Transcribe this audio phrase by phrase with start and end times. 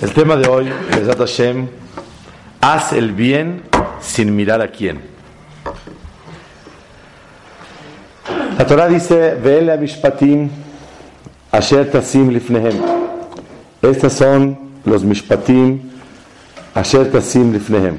[0.00, 1.66] El tema de hoy, Bezat Hashem,
[2.60, 3.62] haz el bien
[4.00, 5.00] sin mirar a quién.
[8.56, 10.50] La Torah dice, Ve'ele mishpatim
[11.50, 12.80] asher tasim lifnehem.
[13.82, 15.80] Estos son los mishpatim
[16.74, 17.98] asher tasim lifnehem.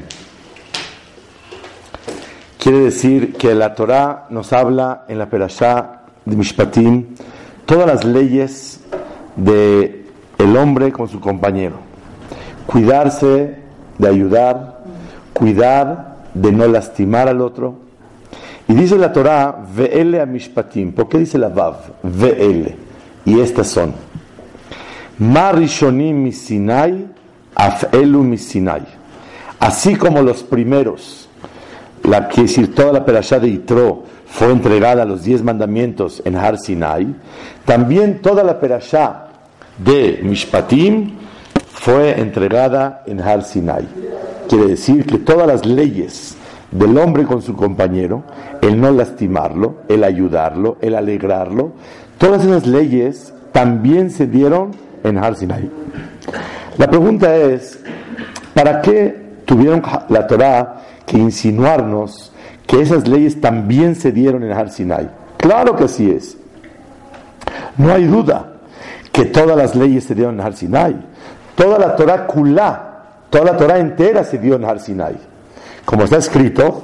[2.57, 7.07] Quiere decir que la Torah nos habla en la Perashá de Mishpatim
[7.65, 8.79] todas las leyes
[9.35, 10.05] de
[10.37, 11.88] el hombre con su compañero
[12.69, 13.55] cuidarse
[13.97, 14.81] de ayudar,
[15.33, 17.79] cuidar de no lastimar al otro.
[18.67, 20.91] Y dice la Torah, ve'ele a mishpatim.
[20.91, 21.77] ¿Por qué dice la Vav?
[22.03, 22.75] Ve'ele.
[23.25, 23.91] Y estas son.
[25.17, 27.07] Marishonim misinai,
[27.55, 28.85] afelu misinai.
[29.59, 31.27] Así como los primeros,
[32.03, 36.35] la, que decir, toda la perashá de Itro fue entregada a los diez mandamientos en
[36.35, 37.15] Har Sinai,
[37.65, 39.25] también toda la perashá
[39.79, 41.18] de Mishpatim
[41.79, 43.87] fue entregada en Har Sinai.
[44.49, 46.35] Quiere decir que todas las leyes
[46.71, 48.23] del hombre con su compañero,
[48.61, 51.71] el no lastimarlo, el ayudarlo, el alegrarlo,
[52.17, 54.71] todas esas leyes también se dieron
[55.05, 55.69] en Har Sinai.
[56.77, 57.79] La pregunta es,
[58.53, 62.33] ¿para qué tuvieron la Torah que insinuarnos
[62.67, 65.09] que esas leyes también se dieron en Har Sinai?
[65.37, 66.37] Claro que así es.
[67.77, 68.53] No hay duda
[69.13, 71.09] que todas las leyes se dieron en Har Sinai.
[71.59, 72.81] Toda la Torah kulá,
[73.29, 75.17] toda la Torah entera se dio en Har Sinai.
[75.83, 76.83] Como está escrito,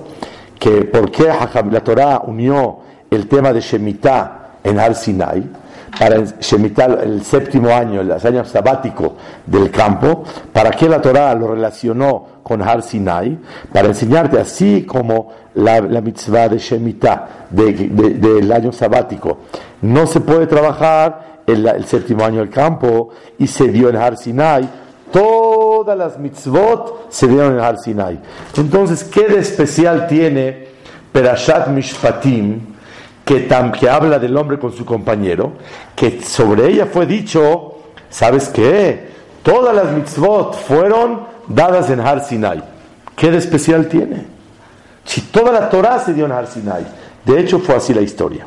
[0.59, 1.31] que por qué
[1.71, 5.49] la Torah unió el tema de Shemitah en Har Sinai,
[5.97, 11.47] para Shemitah el séptimo año, el año sabático del campo, para qué la Torah lo
[11.47, 13.39] relacionó con Har Sinai,
[13.71, 19.37] para enseñarte así como la, mitzvah de Shemitah del año sabático.
[19.83, 24.67] No se puede trabajar el, séptimo año del campo y se dio en Har Sinai.
[25.11, 28.19] Todas las mitzvot se dieron en Har Sinai.
[28.57, 30.67] Entonces, ¿qué de especial tiene
[31.11, 32.59] Perashat Mishpatim,
[33.23, 33.47] que,
[33.79, 35.53] que habla del hombre con su compañero?
[35.95, 37.75] Que sobre ella fue dicho,
[38.09, 39.13] ¿sabes qué?
[39.43, 42.63] Todas las mitzvot fueron dadas en Har Sinai.
[43.15, 44.25] ¿Qué de especial tiene?
[45.05, 46.85] Si toda la Torah se dio en Har Sinai.
[47.23, 48.45] De hecho, fue así la historia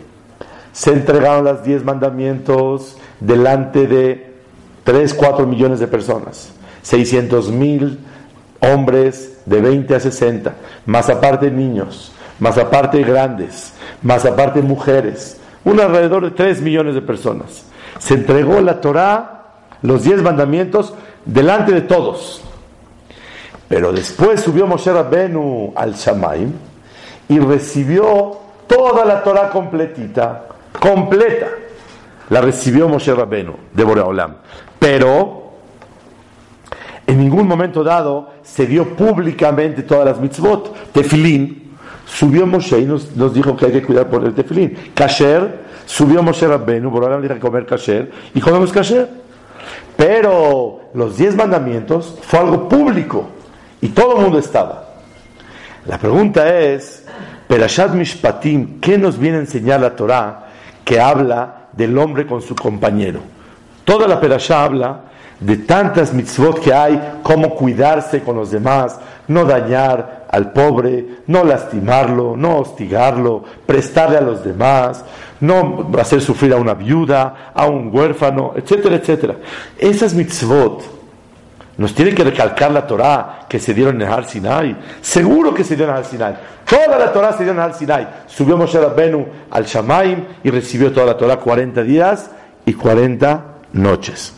[0.78, 4.32] se entregaron los diez mandamientos delante de
[4.84, 6.52] 3, 4 millones de personas,
[6.82, 7.98] 600 mil
[8.60, 10.54] hombres de 20 a 60,
[10.86, 13.72] más aparte niños, más aparte grandes,
[14.02, 17.64] más aparte mujeres, un alrededor de 3 millones de personas.
[17.98, 19.46] Se entregó la Torah,
[19.82, 22.40] los diez mandamientos, delante de todos.
[23.66, 26.52] Pero después subió Moshe Rabbenu al Shamaim
[27.28, 30.44] y recibió toda la Torah completita
[30.80, 31.48] completa
[32.30, 34.36] la recibió Moshe Rabenu de Boreolam.
[34.78, 35.52] Pero
[37.06, 40.92] en ningún momento dado se dio públicamente todas las mitzvot.
[40.92, 41.72] Tefilín,
[42.06, 44.76] subió Moshe y nos, dijo que hay que cuidar por el tefilín.
[44.94, 49.08] Kasher, subió Moshe Rabenu, Boreolam dijo que comer kasher y comemos kasher.
[49.96, 53.28] Pero los diez mandamientos fue algo público
[53.80, 54.88] y todo el mundo estaba.
[55.86, 57.06] La pregunta es,
[57.48, 60.47] Perashat Mishpatim, ¿qué nos viene a enseñar la Torah?
[60.88, 63.20] Que habla del hombre con su compañero.
[63.84, 65.00] Toda la perashá habla
[65.38, 71.44] de tantas mitzvot que hay, cómo cuidarse con los demás, no dañar al pobre, no
[71.44, 75.04] lastimarlo, no hostigarlo, prestarle a los demás,
[75.40, 79.36] no hacer sufrir a una viuda, a un huérfano, etcétera, etcétera.
[79.76, 80.97] Esas mitzvot
[81.78, 84.76] nos tiene que recalcar la Torah que se dieron en el Sinai.
[85.00, 86.36] Seguro que se dieron en el Sinai.
[86.68, 88.08] Toda la Torah se dio en el Sinai.
[88.26, 92.32] Subió Moshe Rabbenu al Shamaim y recibió toda la Torah 40 días
[92.66, 93.44] y 40
[93.74, 94.34] noches.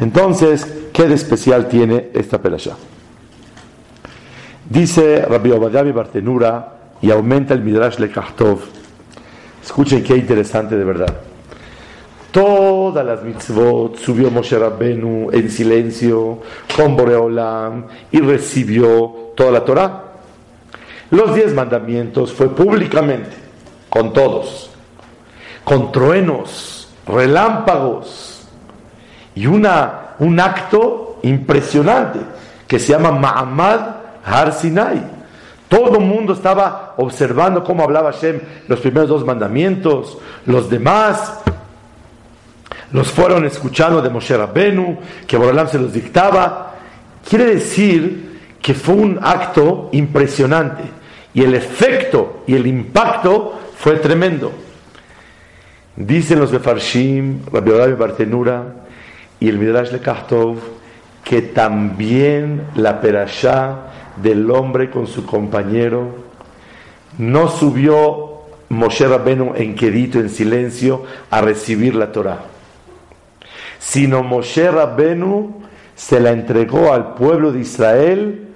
[0.00, 2.76] Entonces, ¿qué de especial tiene esta perashá?
[4.68, 8.60] Dice Rabbi Obadiah Bartenura y aumenta el Midrash Lekachtov.
[9.60, 11.29] Escuchen qué interesante de verdad.
[12.30, 16.38] Todas las mitzvot subió Moshe Rabbenu en silencio
[16.76, 20.04] con Boreolam y recibió toda la Torah.
[21.10, 23.36] Los diez mandamientos fue públicamente,
[23.88, 24.70] con todos,
[25.64, 28.46] con truenos, relámpagos
[29.34, 32.20] y una, un acto impresionante
[32.68, 33.80] que se llama Ma'amad
[34.24, 35.02] Har Sinai.
[35.68, 41.40] Todo el mundo estaba observando cómo hablaba Hashem los primeros dos mandamientos, los demás
[42.92, 46.74] los fueron escuchando de Moshe Rabbenu, que Borolam se los dictaba.
[47.28, 50.82] Quiere decir que fue un acto impresionante
[51.32, 54.52] y el efecto y el impacto fue tremendo.
[55.96, 58.64] Dicen los Befarshim, Rabbi Bartenura
[59.38, 60.56] y el Midrash Lekachtov,
[61.24, 66.30] que también la perashá del hombre con su compañero
[67.18, 68.30] no subió
[68.68, 72.44] Moshe Rabenu en quedito, en silencio, a recibir la Torah,
[73.80, 75.62] sino Moshe Rabenu
[75.96, 78.48] se la entregó al pueblo de Israel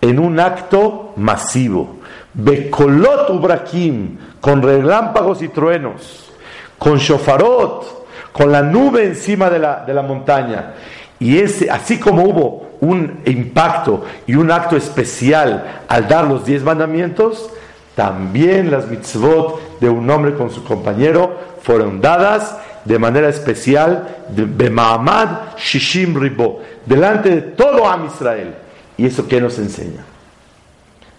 [0.00, 1.98] en un acto masivo.
[2.34, 6.32] Bekolot Ubrakim, con relámpagos y truenos,
[6.78, 10.74] con shofarot, con la nube encima de la, de la montaña.
[11.20, 16.62] Y ese, así como hubo un impacto y un acto especial al dar los diez
[16.62, 17.50] mandamientos,
[17.94, 24.70] también las mitzvot de un hombre con su compañero fueron dadas de manera especial de
[24.70, 28.54] Mahamad Shishim Ribo, delante de todo Am Israel.
[28.96, 30.04] ¿Y eso qué nos enseña?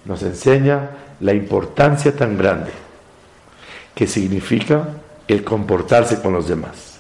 [0.06, 0.90] Nos enseña
[1.20, 2.72] la importancia tan grande
[3.96, 4.88] que significa
[5.28, 7.00] el comportarse con los demás.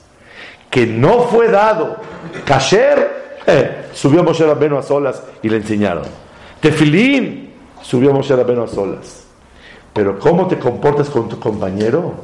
[0.70, 1.98] Que no fue dado.
[2.46, 6.06] Kasher, eh, subió Moshe Rabbeinu a solas y le enseñaron.
[6.60, 9.26] Tefilín, subió Moshe Rabbeinu a solas.
[9.94, 12.16] Pero cómo te comportas con tu compañero,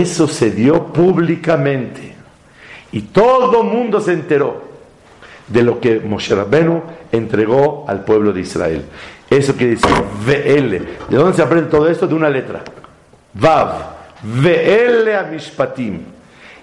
[0.00, 2.14] eso se dio públicamente.
[2.92, 4.62] Y todo el mundo se enteró
[5.48, 8.84] de lo que Moshe Rabbeinu entregó al pueblo de Israel.
[9.28, 9.90] Eso quiere decir
[10.26, 10.70] VL.
[11.08, 12.06] ¿De dónde se aprende todo esto?
[12.06, 12.62] De una letra.
[13.34, 13.72] Vav.
[14.22, 16.00] VL a Mishpatim.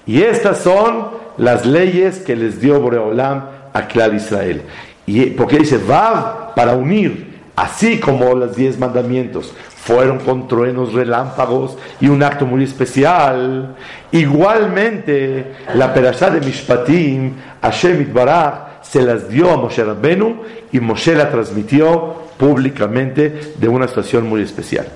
[0.06, 3.44] Y estas son las leyes que les dio Boreolam
[3.74, 4.62] a Clar Israel.
[5.06, 6.54] ¿Y por qué dice Vav?
[6.54, 7.29] Para unir,
[7.60, 13.76] así como los diez mandamientos fueron con truenos, relámpagos y un acto muy especial.
[14.14, 20.42] Igualmente, la perashá de Mishpatim, Hashem Itbarach, se las dio a Moshe Rabbenu
[20.72, 24.88] y Moshe la transmitió públicamente de una situación muy especial.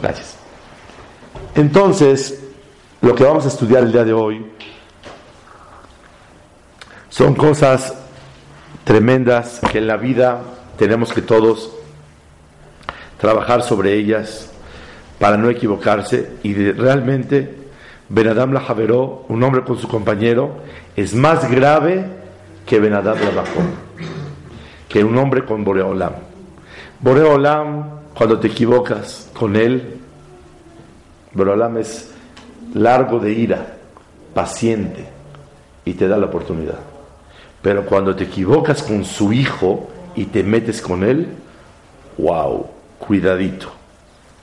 [0.00, 0.36] Gracias.
[1.56, 2.40] Entonces,
[3.00, 4.46] lo que vamos a estudiar el día de hoy
[7.08, 7.94] son cosas
[8.84, 10.40] tremendas que en la vida
[10.78, 11.81] tenemos que todos
[13.22, 14.50] trabajar sobre ellas
[15.20, 17.54] para no equivocarse y realmente
[18.08, 20.56] Benadam la Javeró, un hombre con su compañero,
[20.96, 22.04] es más grave
[22.66, 23.60] que Benadam la Bajó,
[24.88, 26.14] que un hombre con Boreolam.
[26.98, 30.00] Boreolam, cuando te equivocas con él,
[31.32, 32.12] Boreolam es
[32.74, 33.76] largo de ira,
[34.34, 35.06] paciente
[35.84, 36.80] y te da la oportunidad.
[37.62, 41.28] Pero cuando te equivocas con su hijo y te metes con él,
[42.18, 43.68] wow, cuidadito.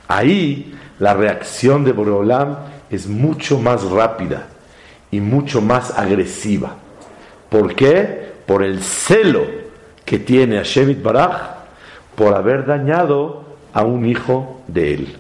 [0.08, 2.58] Ahí la reacción de Boreolam
[2.90, 4.48] es mucho más rápida
[5.12, 6.76] y mucho más agresiva.
[7.50, 8.34] ¿Por qué?
[8.46, 9.46] Por el celo
[10.04, 11.60] que tiene a Shemit Baraj
[12.16, 15.18] por haber dañado a un hijo de él.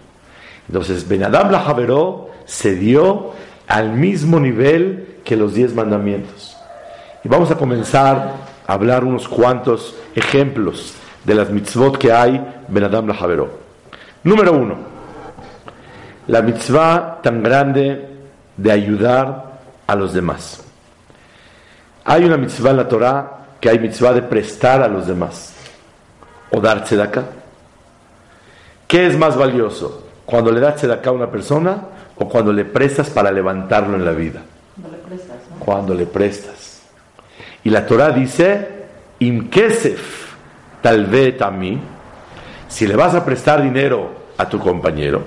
[0.67, 3.31] Entonces, Benadab la Javeró se dio
[3.67, 6.57] al mismo nivel que los diez mandamientos.
[7.23, 8.35] Y vamos a comenzar
[8.67, 13.59] a hablar unos cuantos ejemplos de las mitzvot que hay Benadab la Javeró.
[14.23, 14.75] Número uno,
[16.27, 18.07] la mitzvah tan grande
[18.55, 20.63] de ayudar a los demás.
[22.05, 25.53] Hay una mitzvah en la Torah que hay mitzvah de prestar a los demás
[26.51, 27.23] o dar tzedakah?
[28.87, 30.07] ¿Qué es más valioso?
[30.25, 31.77] ¿Cuando le das tzedakah a una persona
[32.15, 34.41] o cuando le prestas para levantarlo en la vida?
[34.75, 35.37] Cuando le prestas.
[35.59, 36.81] Cuando le prestas.
[37.63, 38.67] Y la Torah dice,
[39.19, 40.28] imkesef
[40.81, 41.79] talvet a mí,
[42.67, 45.23] si le vas a prestar dinero a tu compañero,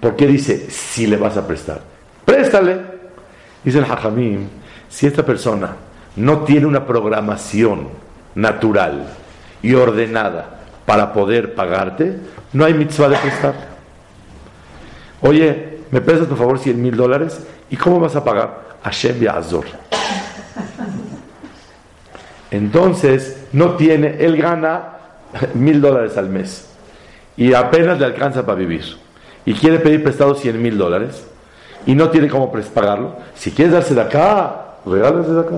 [0.00, 1.80] ¿por qué dice si le vas a prestar?
[2.24, 2.96] Préstale.
[3.64, 4.48] Dice el Hajamim,
[4.88, 5.74] si esta persona
[6.16, 7.88] no tiene una programación
[8.36, 9.06] natural,
[9.62, 12.16] y ordenada para poder pagarte,
[12.52, 13.54] no hay mitzvah de prestar.
[15.20, 17.40] Oye, ¿me prestas por favor 100 mil dólares?
[17.68, 18.78] ¿Y cómo vas a pagar?
[18.84, 19.64] Hashem Azor.
[22.52, 24.82] Entonces, no tiene, él gana
[25.54, 26.68] mil dólares al mes
[27.38, 28.84] y apenas le alcanza para vivir.
[29.46, 31.26] Y quiere pedir prestado 100 mil dólares
[31.86, 33.16] y no tiene cómo pagarlo.
[33.34, 35.56] Si quieres darse de acá, regálase de acá.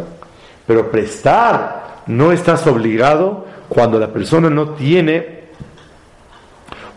[0.64, 5.48] Pero prestar, no estás obligado cuando la persona no tiene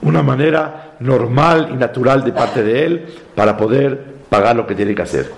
[0.04, 4.94] una manera normal y natural de parte de él para poder pagar lo que tiene
[4.94, 5.32] que hacer.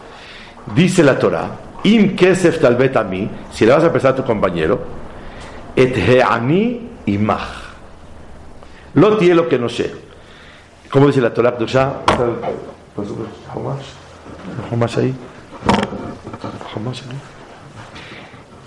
[0.76, 1.48] Dice la Torah,
[1.84, 5.03] im kesef talbet a mí, si le vas a prestar a tu compañero,
[5.76, 7.64] et he'ani imach.
[8.96, 9.94] Lo tiene lo que no sé.
[10.90, 11.56] ¿Cómo dice la Torah?
[14.98, 15.14] ahí.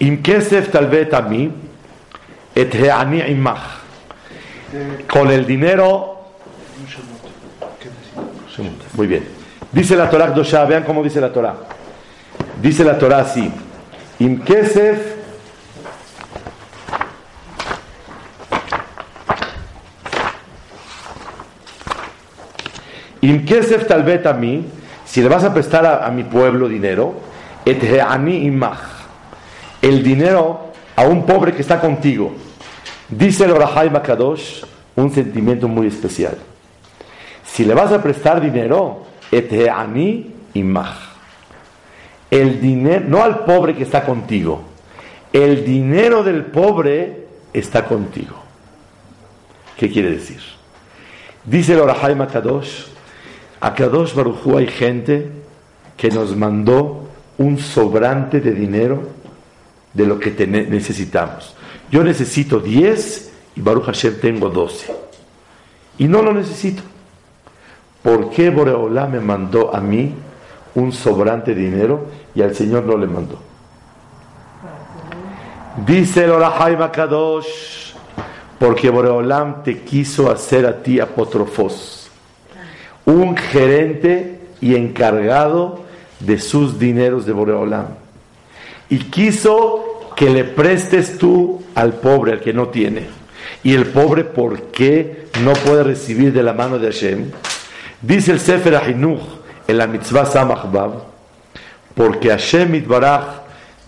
[0.01, 1.53] Im kesef talbet a mí,
[5.09, 6.17] con el dinero.
[8.95, 9.25] Muy bien.
[9.71, 11.55] Dice la Torah Dosha, vean cómo dice la Torah.
[12.61, 13.51] Dice la Torah así:
[14.19, 15.16] Im kesef
[23.87, 24.65] Talvet a mí,
[25.05, 27.15] si le vas a prestar a, mi pueblo dinero,
[27.65, 28.79] et imach,
[29.83, 32.33] el dinero a un pobre que está contigo.
[33.09, 34.65] Dice el Orahai Makadosh
[34.97, 36.37] un sentimiento muy especial.
[37.45, 39.53] Si le vas a prestar dinero, et
[40.55, 40.97] imach.
[42.31, 44.63] El dinero, no al pobre que está contigo,
[45.33, 48.37] el dinero del pobre está contigo.
[49.77, 50.41] ¿Qué quiere decir?
[51.45, 52.96] Dice el Orahai Makadosh,
[53.61, 55.31] a Kadosh Baruchu hay gente
[55.97, 57.09] que nos mandó
[57.39, 59.03] un sobrante de dinero
[59.93, 61.55] de lo que necesitamos.
[61.91, 64.95] Yo necesito 10 y Baruch Hashem tengo 12.
[65.99, 66.83] Y no lo necesito.
[68.03, 70.15] ¿Por qué Boreolá me mandó a mí
[70.75, 73.39] un sobrante de dinero y al Señor no le mandó?
[75.85, 77.93] Dice el Orahai Kadosh,
[78.59, 82.06] porque Boreolam te quiso hacer a ti apotrofos,
[83.07, 85.85] un gerente y encargado
[86.21, 87.87] de sus dineros de Boreolam.
[88.89, 93.07] Y quiso que le prestes tú al pobre, al que no tiene.
[93.63, 97.31] Y el pobre, ¿por qué no puede recibir de la mano de Hashem?
[98.03, 99.21] Dice el Sefer Ahinuch
[99.67, 101.03] en la mitzvah Samachbav,
[101.95, 103.25] porque Hashem Itbaraj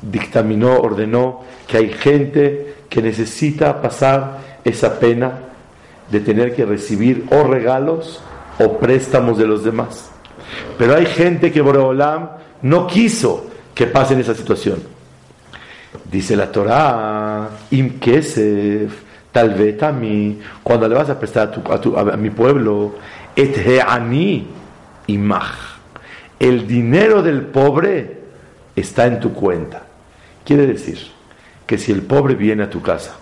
[0.00, 5.40] dictaminó, ordenó que hay gente que necesita pasar esa pena
[6.10, 8.22] de tener que recibir o regalos
[8.58, 10.10] o préstamos de los demás.
[10.76, 12.30] Pero hay gente que Boreolam
[12.62, 14.82] no quiso que pasen esa situación.
[16.10, 18.92] Dice la Torah, Im Kesef,
[19.32, 22.96] tal vez a mí, cuando le vas a prestar a, tu, a, mi pueblo,
[23.36, 24.46] et ani
[25.06, 25.78] imach.
[26.38, 28.18] El dinero del pobre
[28.74, 29.82] está en tu cuenta.
[30.44, 30.98] Quiere decir
[31.66, 33.16] que si el pobre viene a tu casa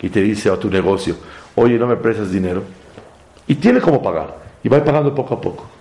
[0.00, 1.16] y te dice a tu negocio,
[1.54, 2.64] oye, no me prestas dinero,
[3.46, 5.80] y tiene cómo pagar, y va pagando poco a poco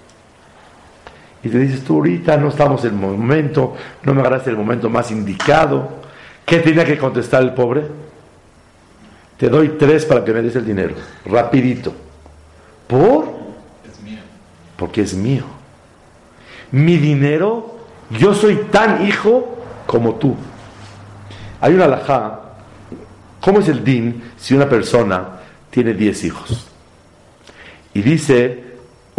[1.43, 4.89] y te dices tú ahorita no estamos en el momento, no me agarraste el momento
[4.89, 5.99] más indicado.
[6.45, 7.83] ¿Qué tenía que contestar el pobre?
[9.37, 10.95] Te doy tres para que me des el dinero,
[11.25, 11.93] rapidito.
[12.87, 13.25] ¿Por?
[13.89, 14.19] Es mío.
[14.75, 15.43] Porque es mío.
[16.71, 17.77] Mi dinero,
[18.09, 20.35] yo soy tan hijo como tú.
[21.61, 22.41] Hay una alajá.
[23.39, 26.67] ¿Cómo es el din si una persona tiene diez hijos?
[27.93, 28.68] Y dice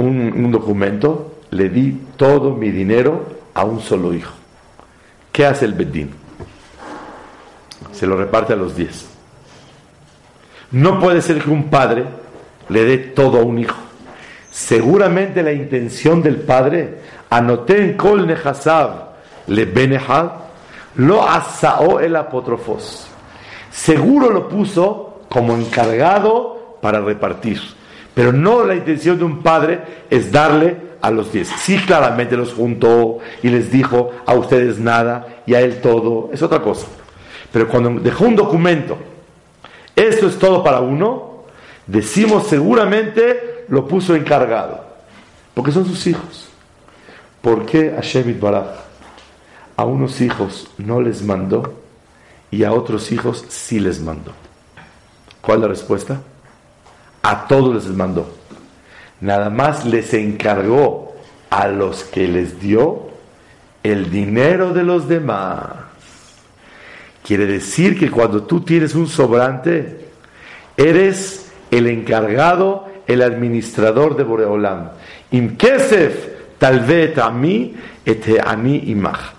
[0.00, 4.33] un, documento le di todo mi dinero a un solo hijo.
[5.33, 6.11] ¿Qué hace el Bedín?
[7.92, 9.07] Se lo reparte a los diez.
[10.73, 12.04] No puede ser que un padre
[12.69, 13.78] le dé todo a un hijo.
[14.50, 16.99] Seguramente la intención del padre,
[17.30, 19.11] anoté en Kol Nehasav
[19.47, 20.30] le Benehad,
[20.97, 23.07] lo asao el apotrofos.
[23.71, 27.61] Seguro lo puso como encargado para repartir.
[28.14, 31.49] Pero no la intención de un padre es darle a los diez.
[31.49, 36.43] Sí, claramente los juntó y les dijo a ustedes nada y a él todo, es
[36.43, 36.87] otra cosa.
[37.52, 38.99] Pero cuando dejó un documento,
[39.97, 41.45] esto es todo para uno,
[41.87, 44.85] decimos seguramente lo puso encargado,
[45.55, 46.49] porque son sus hijos.
[47.40, 48.67] ¿Por qué Hashem Baraj
[49.76, 51.75] a unos hijos no les mandó
[52.50, 54.33] y a otros hijos sí les mandó?
[55.40, 56.21] ¿Cuál es la respuesta?
[57.23, 58.41] A todos les mandó
[59.21, 61.15] nada más les encargó
[61.50, 63.11] a los que les dio
[63.83, 65.71] el dinero de los demás.
[67.23, 70.09] Quiere decir que cuando tú tienes un sobrante,
[70.77, 74.91] eres el encargado, el administrador de Boreolam.
[75.31, 77.75] Imkesef tal vez a mí,
[78.05, 79.35] ete ani imach.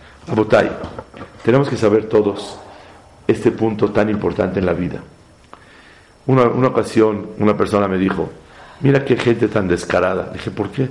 [1.44, 2.58] tenemos que saber todos
[3.28, 5.02] este punto tan importante en la vida.
[6.32, 8.30] Una, una ocasión, una persona me dijo,
[8.82, 10.32] Mira qué gente tan descarada.
[10.34, 10.90] Dije, ¿por qué?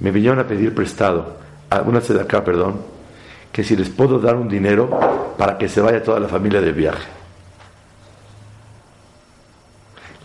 [0.00, 1.38] Me vinieron a pedir prestado,
[1.70, 2.80] a una acá, perdón,
[3.50, 6.72] que si les puedo dar un dinero para que se vaya toda la familia de
[6.72, 7.08] viaje.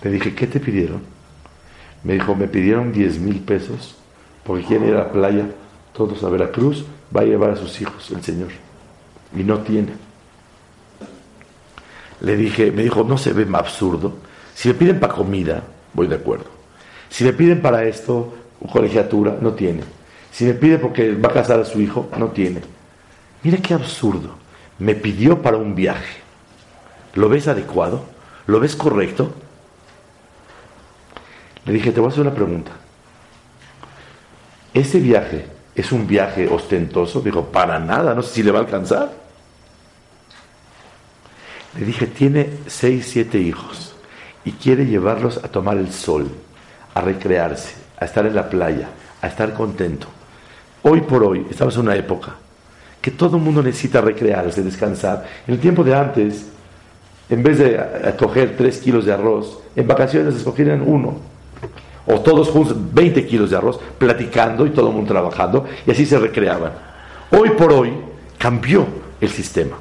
[0.04, 1.02] Le dije, ¿qué te pidieron?
[2.04, 3.96] Me dijo, me pidieron 10 mil pesos
[4.44, 5.46] porque quieren ir a la playa,
[5.94, 6.84] todos a Veracruz,
[7.16, 8.50] va a llevar a sus hijos el Señor.
[9.38, 9.94] Y no tiene.
[12.20, 14.31] Le dije, me dijo, no se ve más absurdo.
[14.62, 16.46] Si me piden para comida, voy de acuerdo.
[17.10, 18.32] Si me piden para esto,
[18.72, 19.82] colegiatura, no tiene.
[20.32, 22.62] Si me pide porque va a casar a su hijo, no tiene.
[23.42, 24.36] Mira qué absurdo.
[24.78, 26.20] Me pidió para un viaje.
[27.16, 28.04] ¿Lo ves adecuado?
[28.46, 29.34] ¿Lo ves correcto?
[31.66, 32.72] Le dije, te voy a hacer una pregunta.
[34.76, 37.22] ¿Ese viaje es un viaje ostentoso?
[37.22, 39.12] Dijo, para nada, no sé si le va a alcanzar.
[41.80, 43.91] Le dije, tiene seis, siete hijos
[44.46, 46.30] y quiere llevarlos a tomar el sol
[46.94, 48.90] a recrearse, a estar en la playa,
[49.22, 50.08] a estar contento.
[50.84, 52.36] Hoy por hoy estamos en una época
[53.02, 55.26] que todo el mundo necesita recrearse, descansar.
[55.48, 56.48] En el tiempo de antes,
[57.30, 61.18] en vez de coger 3 kilos de arroz, en vacaciones escogían uno.
[62.06, 66.06] O todos juntos 20 kilos de arroz, platicando y todo el mundo trabajando, y así
[66.06, 66.74] se recreaban.
[67.32, 67.94] Hoy por hoy
[68.38, 68.86] cambió
[69.20, 69.78] el sistema.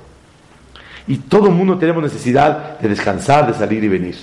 [1.07, 4.17] Y todo el mundo tenemos necesidad de descansar, de salir y venir.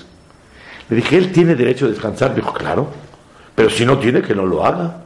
[0.89, 2.33] Le dije, ¿él tiene derecho a descansar?
[2.33, 2.87] Dijo, claro,
[3.55, 5.01] pero si no tiene, que no lo haga.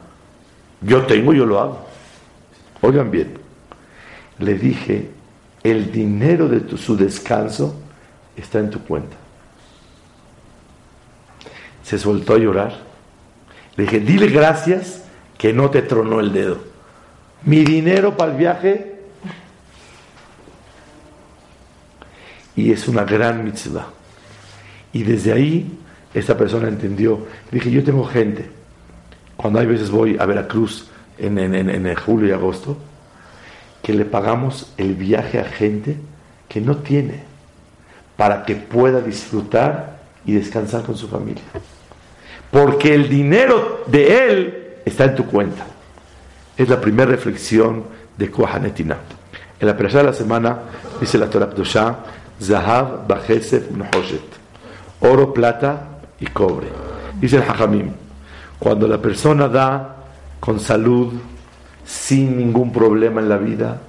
[0.82, 1.86] Yo tengo, yo lo hago.
[2.82, 3.34] Oigan bien,
[4.40, 5.10] le dije,
[5.64, 7.76] el dinero de su descanso
[8.36, 9.16] está en tu cuenta.
[11.84, 12.80] Se soltó a llorar.
[13.76, 15.04] Le dije, dile gracias
[15.38, 16.60] que no te tronó el dedo.
[17.44, 19.00] Mi dinero para el viaje.
[22.56, 23.88] Y es una gran mitzvah.
[24.94, 25.78] Y desde ahí
[26.14, 27.26] esta persona entendió.
[27.52, 28.50] Dije, yo tengo gente.
[29.38, 32.78] Cuando hay veces voy a Veracruz en, en, en julio y agosto,
[33.82, 35.98] que le pagamos el viaje a gente
[36.48, 37.24] que no tiene
[38.18, 41.44] para que pueda disfrutar y descansar con su familia.
[42.52, 45.66] Porque el dinero de él está en tu cuenta.
[46.58, 47.86] Es la primera reflexión
[48.18, 48.98] de Kohanetina.
[49.60, 50.60] En la persona de la semana
[51.00, 52.00] dice la Torah Pdosha,
[52.42, 54.41] Zahav Bachesef Nehoshet,
[55.02, 56.68] oro, plata y cobre.
[57.20, 57.92] Dice el Hajamim,
[58.60, 59.96] cuando la persona da
[60.40, 61.14] con salud,
[61.86, 63.80] sin ningún problema en la vida,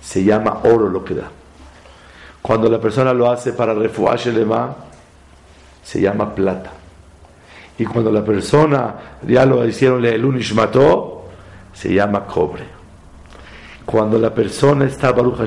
[0.00, 1.30] se llama oro lo que da.
[2.42, 4.74] Cuando la persona lo hace para refugiarse lema,
[5.82, 6.70] se llama plata.
[7.78, 8.94] Y cuando la persona
[9.26, 11.28] ya lo hicieron el unishmato,
[11.72, 12.64] se llama cobre.
[13.84, 15.38] Cuando la persona está Baruch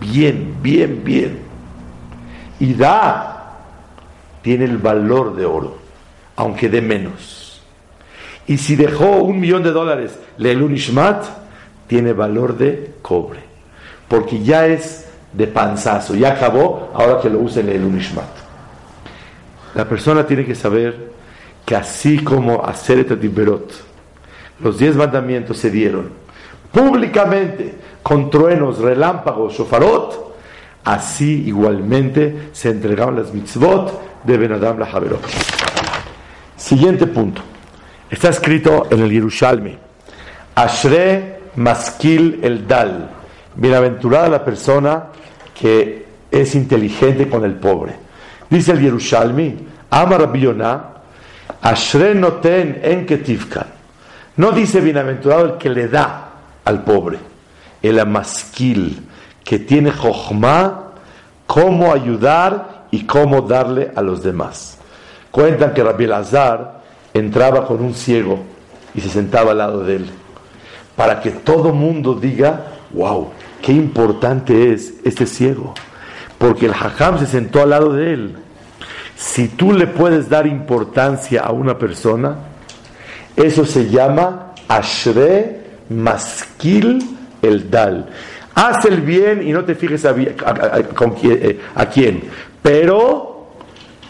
[0.00, 1.38] bien, bien, bien,
[2.58, 3.33] y da,
[4.44, 5.78] tiene el valor de oro,
[6.36, 7.62] aunque dé menos.
[8.46, 11.24] Y si dejó un millón de dólares Leilun Ishmat,
[11.86, 13.40] tiene valor de cobre.
[14.06, 18.28] Porque ya es de panzazo, ya acabó, ahora que lo use Leilun Ishmat.
[19.74, 21.12] La persona tiene que saber
[21.64, 23.72] que así como hacer Tiberot,
[24.60, 26.10] los diez mandamientos se dieron
[26.70, 30.33] públicamente con truenos, relámpagos, shofarot,
[30.84, 35.22] así igualmente se entregaron las mitzvot de Benadam la Javerot.
[36.56, 37.42] Siguiente punto.
[38.10, 39.76] Está escrito en el Yerushalmi.
[40.54, 43.10] Ashre Maskil el Dal.
[43.56, 45.04] Bienaventurada la persona
[45.58, 47.94] que es inteligente con el pobre.
[48.50, 49.56] Dice el Yerushalmi,
[49.90, 50.48] Ama Rabbi
[51.62, 53.66] Ashre noten en ketivkan.
[54.36, 56.30] No dice bienaventurado el que le da
[56.64, 57.18] al pobre,
[57.80, 59.06] el amaskil,
[59.44, 60.92] que tiene jochma,
[61.46, 64.78] cómo ayudar y cómo darle a los demás.
[65.30, 68.40] Cuentan que Rabbi Lazar entraba con un ciego
[68.94, 70.10] y se sentaba al lado de él,
[70.96, 73.30] para que todo mundo diga, wow,
[73.60, 75.74] qué importante es este ciego,
[76.38, 78.36] porque el hajam se sentó al lado de él.
[79.16, 82.36] Si tú le puedes dar importancia a una persona,
[83.36, 88.06] eso se llama ashre maskil el dal.
[88.54, 92.24] Haz el bien y no te fijes a, eh, a quién,
[92.62, 93.48] pero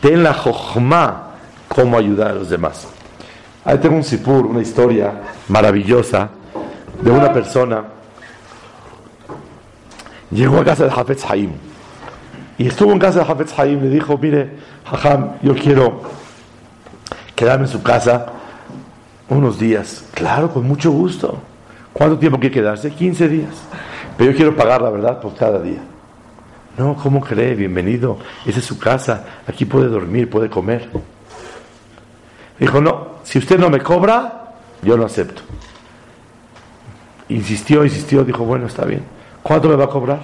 [0.00, 1.30] ten la jochma
[1.68, 2.86] cómo ayudar a los demás.
[3.64, 5.12] Ahí tengo un sipur, una historia
[5.48, 6.28] maravillosa
[7.00, 7.84] de una persona.
[10.30, 11.50] Llegó a casa de Hafez Haim
[12.58, 13.80] y estuvo en casa de Hafez Haim.
[13.82, 14.50] Le dijo: Mire,
[14.84, 16.02] Hajam, yo quiero
[17.34, 18.26] quedarme en su casa
[19.30, 20.04] unos días.
[20.12, 21.38] Claro, con mucho gusto.
[21.94, 22.90] ¿Cuánto tiempo quiere quedarse?
[22.90, 23.54] 15 días.
[24.16, 25.82] Pero yo quiero pagar la verdad por cada día.
[26.76, 27.54] No, ¿cómo cree?
[27.54, 28.18] Bienvenido.
[28.44, 29.24] Esa es su casa.
[29.46, 30.88] Aquí puede dormir, puede comer.
[32.58, 35.42] Dijo, no, si usted no me cobra, yo no acepto.
[37.28, 39.02] Insistió, insistió, dijo, bueno, está bien.
[39.42, 40.20] ¿Cuánto me va a cobrar?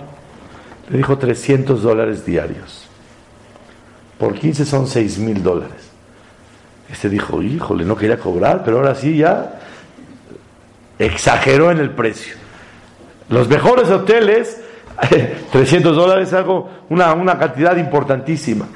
[0.88, 2.86] Le dijo 300 dólares diarios.
[4.18, 5.90] Por 15 son 6 mil dólares.
[6.90, 9.60] Este dijo, híjole, no quería cobrar, pero ahora sí ya
[10.98, 12.39] exageró en el precio.
[13.30, 14.60] Los mejores hoteles,
[15.52, 18.66] 300 dólares es algo, una, una cantidad importantísima.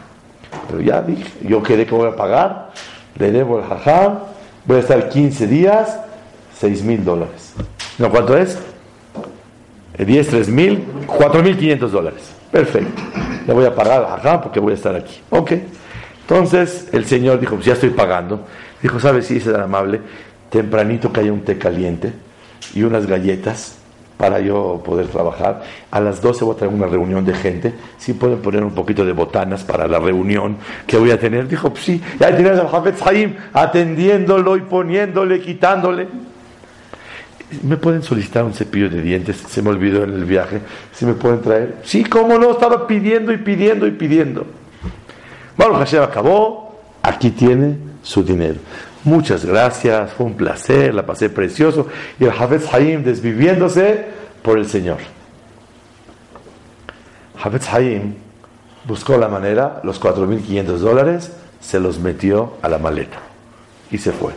[0.69, 2.71] Pero ya dije, yo quedé que voy a pagar
[3.19, 4.19] le debo el jajam,
[4.65, 5.99] voy a estar 15 días,
[6.59, 7.55] 6 mil dólares.
[7.99, 8.59] ¿No cuánto es?
[9.99, 12.33] 10, 3 mil, 4 mil 500 dólares.
[12.51, 13.03] Perfecto.
[13.47, 15.21] Le voy a pagar al jajam porque voy a estar aquí.
[15.31, 15.53] Ok.
[16.23, 18.45] Entonces el señor dijo, pues ya estoy pagando.
[18.83, 20.01] Dijo, ¿sabes si es tan amable?
[20.51, 22.13] Tempranito que haya un té caliente
[22.75, 23.77] y unas galletas
[24.17, 25.63] para yo poder trabajar.
[25.91, 27.75] A las 12 voy a tener una reunión de gente.
[27.99, 31.49] Si pueden poner un poquito de botanas para la reunión que voy a tener.
[31.49, 36.09] Dijo, pues sí, ya tienes al Jafet Haim atendiéndolo y poniéndole, quitándole.
[37.63, 39.37] ¿me pueden solicitar un cepillo de dientes?
[39.49, 40.61] Se me olvidó en el viaje.
[40.93, 41.77] ¿Si me pueden traer?
[41.85, 44.47] Sí, cómo no, estaba pidiendo y pidiendo y pidiendo.
[45.57, 48.59] Baruch Hashem acabó, aquí tiene su dinero.
[49.05, 51.87] Muchas gracias, fue un placer, la pasé precioso.
[52.19, 54.07] Y el Hafez Haim desviviéndose
[54.43, 54.99] por el Señor.
[57.43, 58.15] Hafez Haim
[58.87, 63.19] buscó la manera, los 4.500 dólares, se los metió a la maleta
[63.91, 64.33] y se fue.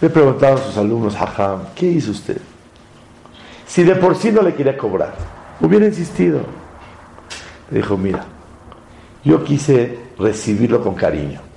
[0.00, 2.40] Le preguntaron a sus alumnos, Hajam, ¿qué hizo usted?
[3.66, 5.14] Si de por sí no le quería cobrar,
[5.60, 6.40] hubiera insistido.
[7.70, 8.24] Le dijo, mira,
[9.24, 11.47] yo quise recibirlo con cariño.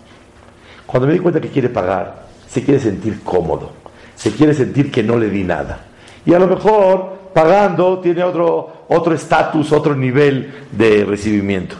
[0.92, 3.72] Cuando me di cuenta que quiere pagar, se quiere sentir cómodo,
[4.14, 5.80] se quiere sentir que no le di nada.
[6.26, 11.78] Y a lo mejor pagando tiene otro otro estatus, otro nivel de recibimiento.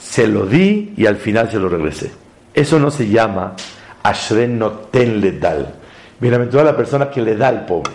[0.00, 2.10] Se lo di y al final se lo regresé.
[2.52, 3.54] Eso no se llama
[4.02, 5.72] Ashre no ten le dal.
[6.18, 7.92] Bienaventurada la persona que le da al pobre.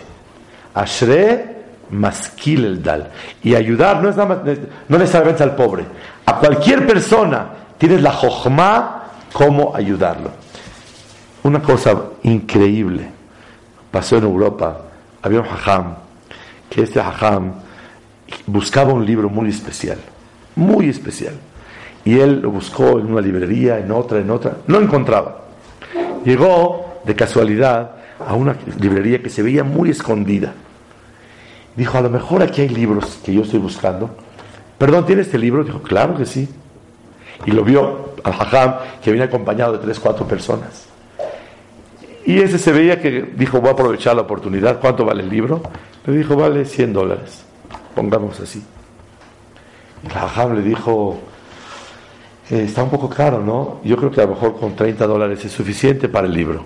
[0.72, 1.56] Ashre
[1.90, 3.10] masquil el dal.
[3.42, 5.84] Y ayudar no es nada más, no necesariamente al pobre.
[6.24, 8.99] A cualquier persona tienes la jochma
[9.32, 10.30] cómo ayudarlo.
[11.42, 13.08] Una cosa increíble
[13.90, 14.82] pasó en Europa.
[15.22, 15.94] Había un hajam,
[16.68, 17.52] que este hajam
[18.46, 19.98] buscaba un libro muy especial,
[20.54, 21.34] muy especial.
[22.04, 24.58] Y él lo buscó en una librería, en otra, en otra.
[24.66, 25.42] No encontraba.
[26.24, 27.92] Llegó de casualidad
[28.26, 30.52] a una librería que se veía muy escondida.
[31.76, 34.10] Dijo, a lo mejor aquí hay libros que yo estoy buscando.
[34.78, 35.64] Perdón, ¿tiene este libro?
[35.64, 36.48] Dijo, claro que sí.
[37.46, 40.86] Y lo vio al hajam que viene acompañado de tres, cuatro personas.
[42.24, 44.78] Y ese se veía que dijo, voy a aprovechar la oportunidad.
[44.80, 45.62] ¿Cuánto vale el libro?
[46.06, 47.44] Le dijo, vale 100 dólares.
[47.94, 48.62] Pongamos así.
[50.04, 51.18] El hajam le dijo,
[52.50, 53.80] eh, está un poco caro, ¿no?
[53.84, 56.64] Yo creo que a lo mejor con 30 dólares es suficiente para el libro.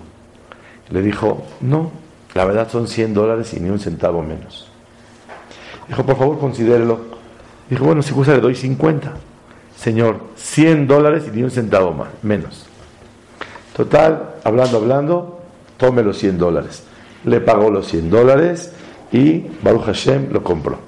[0.89, 1.91] Le dijo, no,
[2.33, 4.67] la verdad son 100 dólares y ni un centavo menos.
[5.87, 6.99] Dijo, por favor, considérelo.
[7.69, 9.13] Dijo, bueno, si gusta le doy 50.
[9.77, 12.65] Señor, 100 dólares y ni un centavo más, menos.
[13.75, 15.41] Total, hablando, hablando,
[15.77, 16.83] tome los 100 dólares.
[17.25, 18.71] Le pagó los 100 dólares
[19.11, 20.79] y Baruch Hashem lo compró.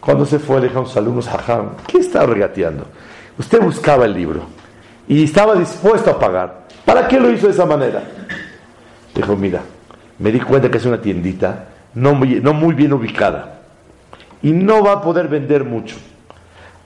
[0.00, 2.86] Cuando se fue, le a sus alumnos, Hajam, ¿qué estaba regateando?
[3.38, 4.42] Usted buscaba el libro
[5.08, 6.66] y estaba dispuesto a pagar.
[6.84, 8.02] ¿Para qué lo hizo de esa manera?
[9.14, 9.60] Dijo, mira,
[10.18, 13.60] me di cuenta que es una tiendita no muy bien ubicada
[14.42, 15.96] y no va a poder vender mucho.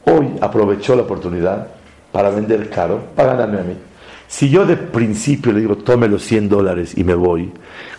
[0.04, 1.68] Hoy aprovechó la oportunidad
[2.12, 3.76] para vender caro, para ganarme a mí.
[4.26, 7.52] Si yo de principio le digo, tome los 100 dólares y me voy,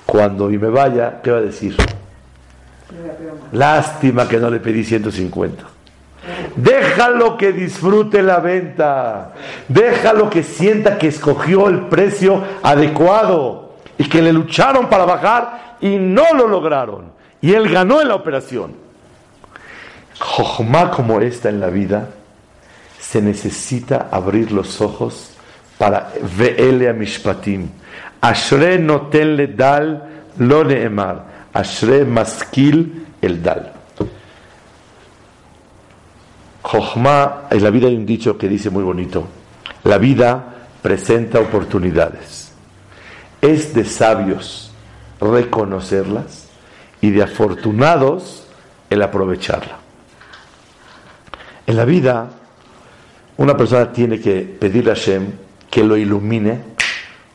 [0.05, 1.75] cuando y me vaya, ¿qué va a decir?
[3.51, 5.63] Lástima que no le pedí 150.
[6.55, 9.33] Déjalo que disfrute la venta.
[9.67, 15.97] Déjalo que sienta que escogió el precio adecuado y que le lucharon para bajar y
[15.97, 17.11] no lo lograron.
[17.41, 18.84] Y él ganó en la operación.
[20.19, 22.09] Jojma como esta en la vida,
[22.99, 25.31] se necesita abrir los ojos
[25.77, 27.69] para veele a mishpatim.
[28.21, 30.03] Ashre notenle dal
[30.37, 31.49] lo neemar.
[31.53, 33.71] Ashre maskil el dal.
[36.61, 39.27] Jochma, en la vida hay un dicho que dice muy bonito,
[39.83, 40.43] la vida
[40.81, 42.51] presenta oportunidades.
[43.39, 44.71] Es de sabios
[45.21, 46.47] reconocerlas
[47.01, 48.47] y de afortunados
[48.89, 49.84] el aprovecharla.
[51.67, 52.27] En la vida,
[53.37, 55.31] una persona tiene que pedirle a Hashem
[55.69, 56.61] que lo ilumine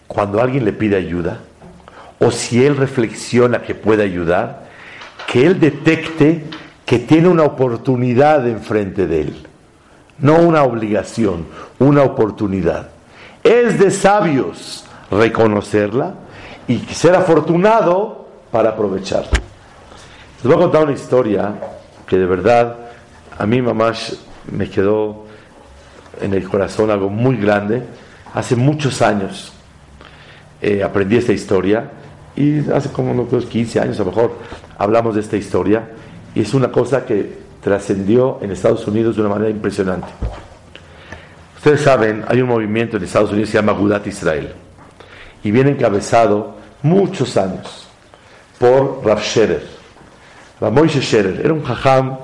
[0.06, 1.40] cuando alguien le pide ayuda,
[2.18, 4.68] o si él reflexiona que puede ayudar,
[5.26, 6.44] que él detecte
[6.84, 9.46] que tiene una oportunidad enfrente de él,
[10.18, 11.46] no una obligación,
[11.78, 12.88] una oportunidad.
[13.42, 16.14] Es de sabios reconocerla
[16.66, 19.30] y ser afortunado para aprovecharla.
[19.30, 21.54] Les voy a contar una historia
[22.06, 22.89] que de verdad
[23.40, 23.92] a mí mamá
[24.52, 25.24] me quedó
[26.20, 27.82] en el corazón algo muy grande.
[28.34, 29.54] Hace muchos años
[30.60, 31.90] eh, aprendí esta historia
[32.36, 34.34] y hace como unos 15 años a lo mejor
[34.76, 35.88] hablamos de esta historia
[36.34, 40.08] y es una cosa que trascendió en Estados Unidos de una manera impresionante.
[41.56, 44.52] Ustedes saben, hay un movimiento en Estados Unidos que se llama Gudat Israel
[45.42, 47.88] y viene encabezado muchos años
[48.58, 49.66] por Rav Scherer.
[50.60, 52.18] Rav Moshe Scherer era un jajam,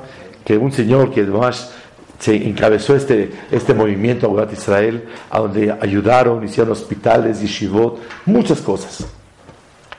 [0.46, 1.72] que un señor que además
[2.20, 9.04] se encabezó este, este movimiento Gudat Israel, a donde ayudaron, hicieron hospitales, yeshivot, muchas cosas.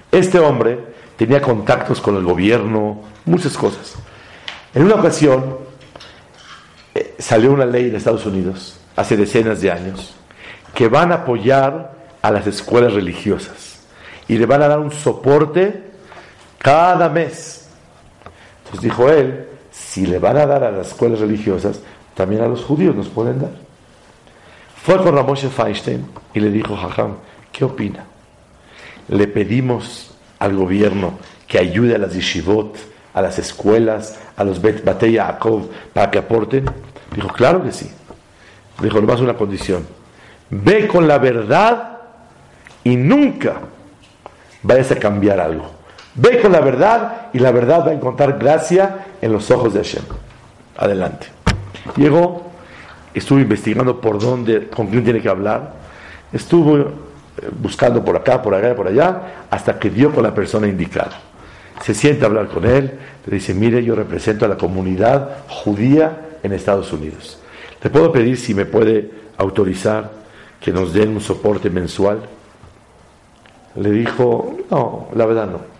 [0.10, 0.80] Este hombre
[1.18, 3.96] tenía contactos con el gobierno, muchas cosas.
[4.74, 5.58] En una ocasión
[6.96, 10.16] eh, salió una ley en Estados Unidos, hace decenas de años,
[10.74, 13.80] que van a apoyar a las escuelas religiosas
[14.30, 15.84] y le van a dar un soporte
[16.58, 17.68] cada mes.
[18.64, 19.47] Entonces dijo él,
[19.90, 21.80] si le van a dar a las escuelas religiosas,
[22.14, 23.52] también a los judíos nos pueden dar.
[24.84, 27.16] Fue con Ramoshe Feinstein y le dijo, Jajam,
[27.54, 28.04] ¿qué opina?
[29.08, 31.14] Le pedimos al gobierno
[31.48, 32.76] que ayude a las yeshivot,
[33.14, 36.66] a las escuelas, a los Bet Batei Yaakov, para que aporten.
[37.16, 37.90] Dijo, claro que sí.
[38.82, 39.88] Dijo, nomás una condición.
[40.50, 42.00] Ve con la verdad
[42.84, 43.62] y nunca
[44.64, 45.72] vayas a cambiar algo.
[46.18, 49.82] Ve con la verdad y la verdad va a encontrar gracia en los ojos de
[49.82, 50.04] Hashem.
[50.76, 51.28] Adelante.
[51.96, 52.44] Llegó,
[53.14, 55.74] estuvo investigando por dónde, con quién tiene que hablar.
[56.34, 56.86] Estuvo eh,
[57.62, 61.20] buscando por acá, por allá, por allá, hasta que dio con la persona indicada.
[61.84, 66.30] Se siente a hablar con él, le dice, mire, yo represento a la comunidad judía
[66.42, 67.40] en Estados Unidos.
[67.84, 70.10] ¿Le puedo pedir si me puede autorizar
[70.60, 72.22] que nos den un soporte mensual?
[73.76, 75.77] Le dijo, no, la verdad no.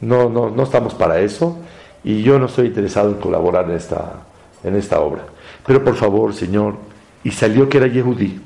[0.00, 1.58] No, no, no estamos para eso
[2.04, 4.22] y yo no estoy interesado en colaborar en esta,
[4.62, 5.24] en esta obra.
[5.66, 6.76] Pero por favor, Señor,
[7.24, 8.40] y salió que era Yehudí.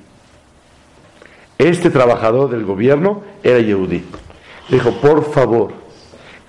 [1.59, 4.05] Este trabajador del gobierno era Yehudí.
[4.69, 5.73] Dijo, por favor,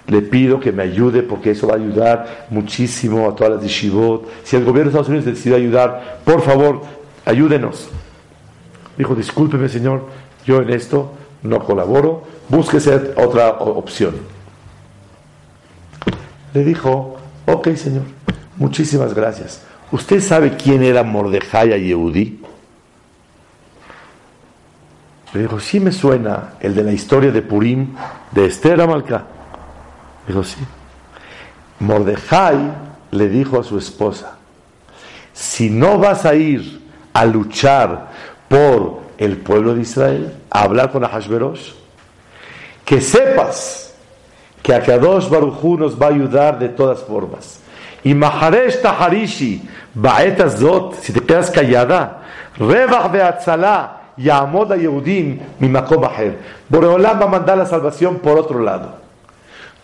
[0.08, 4.28] le pido que me ayude porque eso va a ayudar muchísimo a todas las yeshivot.
[4.44, 6.82] Si el gobierno de Estados Unidos decide ayudar, por favor,
[7.26, 7.90] ayúdenos.
[8.98, 10.06] Dijo, discúlpeme señor,
[10.46, 11.12] yo en esto
[11.42, 14.16] no colaboro, búsquese otra opción.
[16.54, 18.04] Le dijo, ok señor,
[18.58, 19.62] muchísimas gracias.
[19.92, 22.40] ¿Usted sabe quién era Mordejai a Yehudí?
[25.34, 27.96] Le dijo, sí me suena el de la historia de Purim
[28.32, 29.26] de Esther Amalcá.
[30.28, 30.60] Dijo, sí.
[31.80, 32.72] Mordejai
[33.12, 34.38] le dijo a su esposa,
[35.34, 36.82] si no vas a ir
[37.14, 38.12] a luchar
[38.48, 41.72] por el pueblo de Israel, a hablar con Ahashverosh,
[42.86, 43.83] que sepas
[44.64, 47.60] que Akadosh Baruchu nos va a ayudar de todas formas.
[48.04, 49.62] Y Maharesh Taharishi,
[49.94, 52.22] Baetas Zot, si te quedas callada,
[52.58, 56.02] Revach Beatzala, Yamod a Yehudim, mi Makom
[56.70, 58.96] Boreolam va a mandar la salvación por otro lado.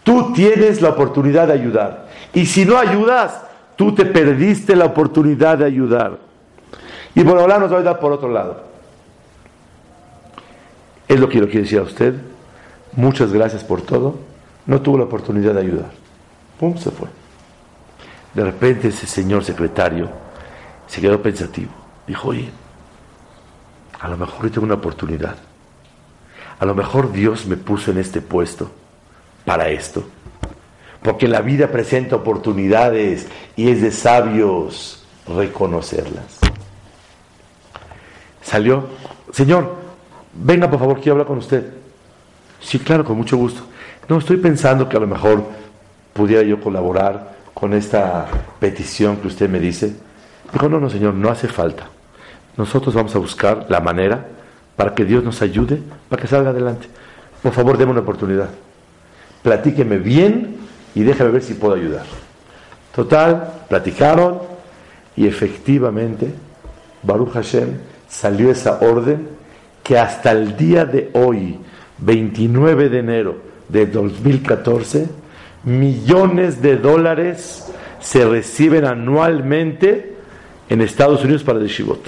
[0.03, 2.07] Tú tienes la oportunidad de ayudar.
[2.33, 3.41] Y si no ayudas,
[3.75, 6.17] tú te perdiste la oportunidad de ayudar.
[7.15, 8.63] Y ahora nos va a ayudar por otro lado.
[11.07, 12.13] Es lo que quiero decir a usted.
[12.93, 14.28] Muchas gracias por todo.
[14.69, 15.89] No tuvo la oportunidad de ayudar.
[16.59, 17.07] Pum, se fue.
[18.35, 20.07] De repente ese señor secretario
[20.85, 21.71] se quedó pensativo.
[22.05, 22.51] Dijo, oye,
[23.99, 25.37] a lo mejor yo tengo una oportunidad.
[26.59, 28.69] A lo mejor Dios me puso en este puesto
[29.43, 30.03] para esto.
[31.01, 36.41] Porque la vida presenta oportunidades y es de sabios reconocerlas.
[38.43, 38.85] Salió,
[39.33, 39.77] Señor,
[40.31, 41.73] venga por favor, quiero hablar con usted.
[42.61, 43.63] Sí, claro, con mucho gusto.
[44.09, 45.43] No, estoy pensando que a lo mejor
[46.13, 48.27] pudiera yo colaborar con esta
[48.59, 49.95] petición que usted me dice.
[50.51, 51.87] Dijo, no, no, Señor, no hace falta.
[52.57, 54.25] Nosotros vamos a buscar la manera
[54.75, 56.87] para que Dios nos ayude, para que salga adelante.
[57.41, 58.49] Por favor, déme una oportunidad
[59.41, 60.57] platíqueme bien
[60.95, 62.05] y déjame ver si puedo ayudar.
[62.95, 64.39] Total, platicaron
[65.15, 66.33] y efectivamente
[67.03, 69.29] Baruch Hashem salió esa orden
[69.83, 71.59] que hasta el día de hoy,
[71.99, 75.07] 29 de enero de 2014,
[75.63, 80.15] millones de dólares se reciben anualmente
[80.69, 82.01] en Estados Unidos para el Shibot.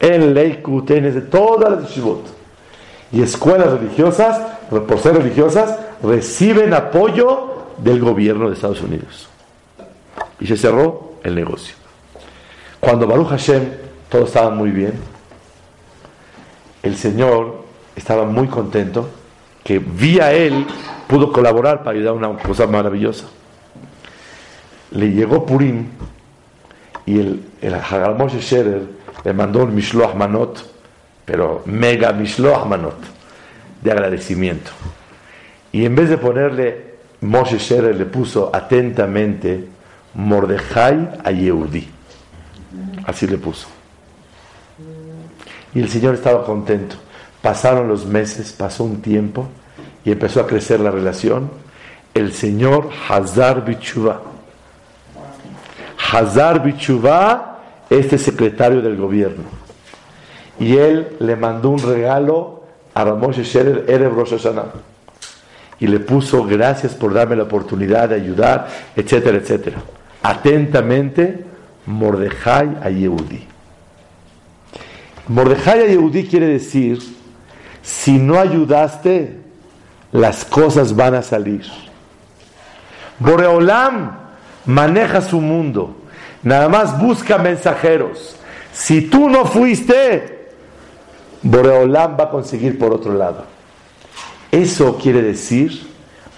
[0.00, 2.26] En en de todas las Shibot.
[3.12, 9.28] Y escuelas religiosas, por ser religiosas, reciben apoyo del gobierno de Estados Unidos.
[10.40, 11.74] Y se cerró el negocio.
[12.80, 13.62] Cuando Baruch Hashem
[14.08, 14.94] todo estaba muy bien,
[16.82, 17.62] el Señor
[17.94, 19.08] estaba muy contento
[19.64, 20.66] que vía él
[21.06, 23.26] pudo colaborar para ayudar a una cosa maravillosa.
[24.90, 25.86] Le llegó Purim
[27.06, 28.82] y el, el Hagar Moshe Sherer
[29.24, 30.64] le mandó un Mishloach Manot,
[31.24, 32.96] pero mega Mishloach Manot,
[33.80, 34.70] de agradecimiento.
[35.70, 39.68] Y en vez de ponerle Moshe Sherer, le puso atentamente
[40.14, 41.88] Mordejai a Yehudi.
[43.06, 43.68] Así le puso.
[45.74, 46.96] Y el Señor estaba contento.
[47.42, 49.48] Pasaron los meses, pasó un tiempo
[50.04, 51.50] y empezó a crecer la relación.
[52.14, 54.22] El Señor Hazar Bichuva.
[56.12, 57.58] Hazar Bichuva,
[57.90, 59.44] este secretario del gobierno.
[60.58, 62.62] Y él le mandó un regalo
[62.94, 64.66] a Ramoshe Sherer, Erev Rosh Hashanah
[65.82, 69.78] y le puso gracias por darme la oportunidad de ayudar, etcétera, etcétera.
[70.22, 71.44] Atentamente,
[71.86, 73.44] Mordejai a Yehudi.
[75.26, 77.00] Mordejai a Yehudi quiere decir,
[77.82, 79.38] si no ayudaste,
[80.12, 81.64] las cosas van a salir.
[83.18, 84.18] Boreolam
[84.66, 85.96] maneja su mundo,
[86.42, 88.36] nada más busca mensajeros.
[88.72, 90.50] Si tú no fuiste,
[91.42, 93.44] Boreolam va a conseguir por otro lado.
[94.50, 95.88] Eso quiere decir,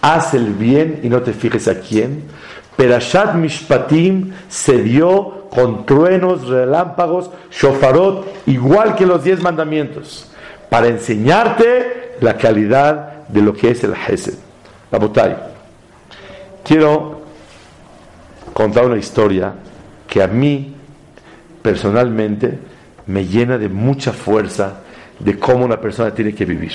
[0.01, 2.25] haz el bien y no te fijes a quién.
[2.77, 10.29] Perashat Mishpatim se dio con truenos, relámpagos, shofarot, igual que los diez mandamientos,
[10.75, 14.35] para enseñarte la calidad de lo que es el Hesed.
[14.91, 15.37] La botay.
[16.65, 17.21] Quiero
[18.53, 19.53] contar una historia
[20.09, 20.75] que a mí
[21.63, 22.59] personalmente
[23.07, 24.81] me llena de mucha fuerza
[25.21, 26.73] de cómo una persona tiene que vivir.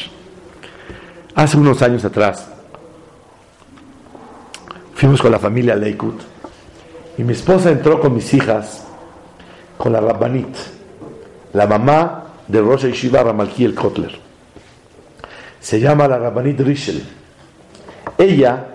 [1.35, 2.47] Hace unos años atrás
[4.95, 6.21] fuimos con la familia Leikut
[7.17, 8.81] y mi esposa entró con mis hijas
[9.77, 10.55] con la Rabbanit,
[11.51, 14.11] la mamá de Rosh Yeshiva Ramalkiel Kotler.
[15.61, 17.03] Se llama la Rabbanit Rishel.
[18.17, 18.65] Ella,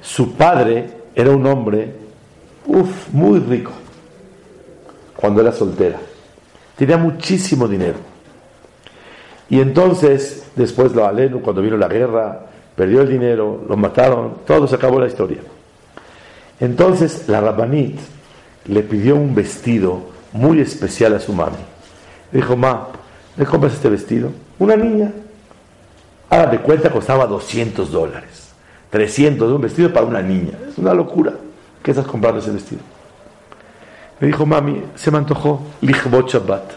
[0.00, 1.94] su padre, era un hombre
[2.66, 3.72] uf, muy rico
[5.14, 5.98] cuando era soltera.
[6.76, 7.98] Tenía muchísimo dinero.
[9.48, 14.66] Y entonces, después lo aleno, cuando vino la guerra, perdió el dinero, lo mataron, todo
[14.66, 15.38] se acabó la historia.
[16.60, 17.98] Entonces la Rabbanit
[18.66, 20.00] le pidió un vestido
[20.32, 21.56] muy especial a su mami.
[22.32, 22.88] Dijo, ma,
[23.36, 24.30] ¿le compras este vestido?
[24.58, 25.12] Una niña.
[26.28, 28.50] Ahora de cuenta costaba 200 dólares.
[28.90, 30.52] 300 de un vestido para una niña.
[30.68, 31.32] Es una locura.
[31.82, 32.82] ¿Qué estás comprando ese vestido?
[34.20, 36.72] Me dijo, mami, se me antojó Lichbot Shabbat.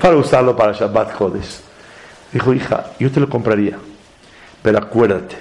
[0.00, 1.62] Para usarlo para Shabbat Jodes.
[2.32, 3.78] Dijo, hija, yo te lo compraría.
[4.62, 5.36] Pero acuérdate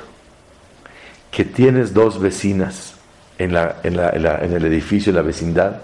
[1.31, 2.93] que tienes dos vecinas
[3.37, 5.77] en, la, en, la, en, el edificio, en la vecindad,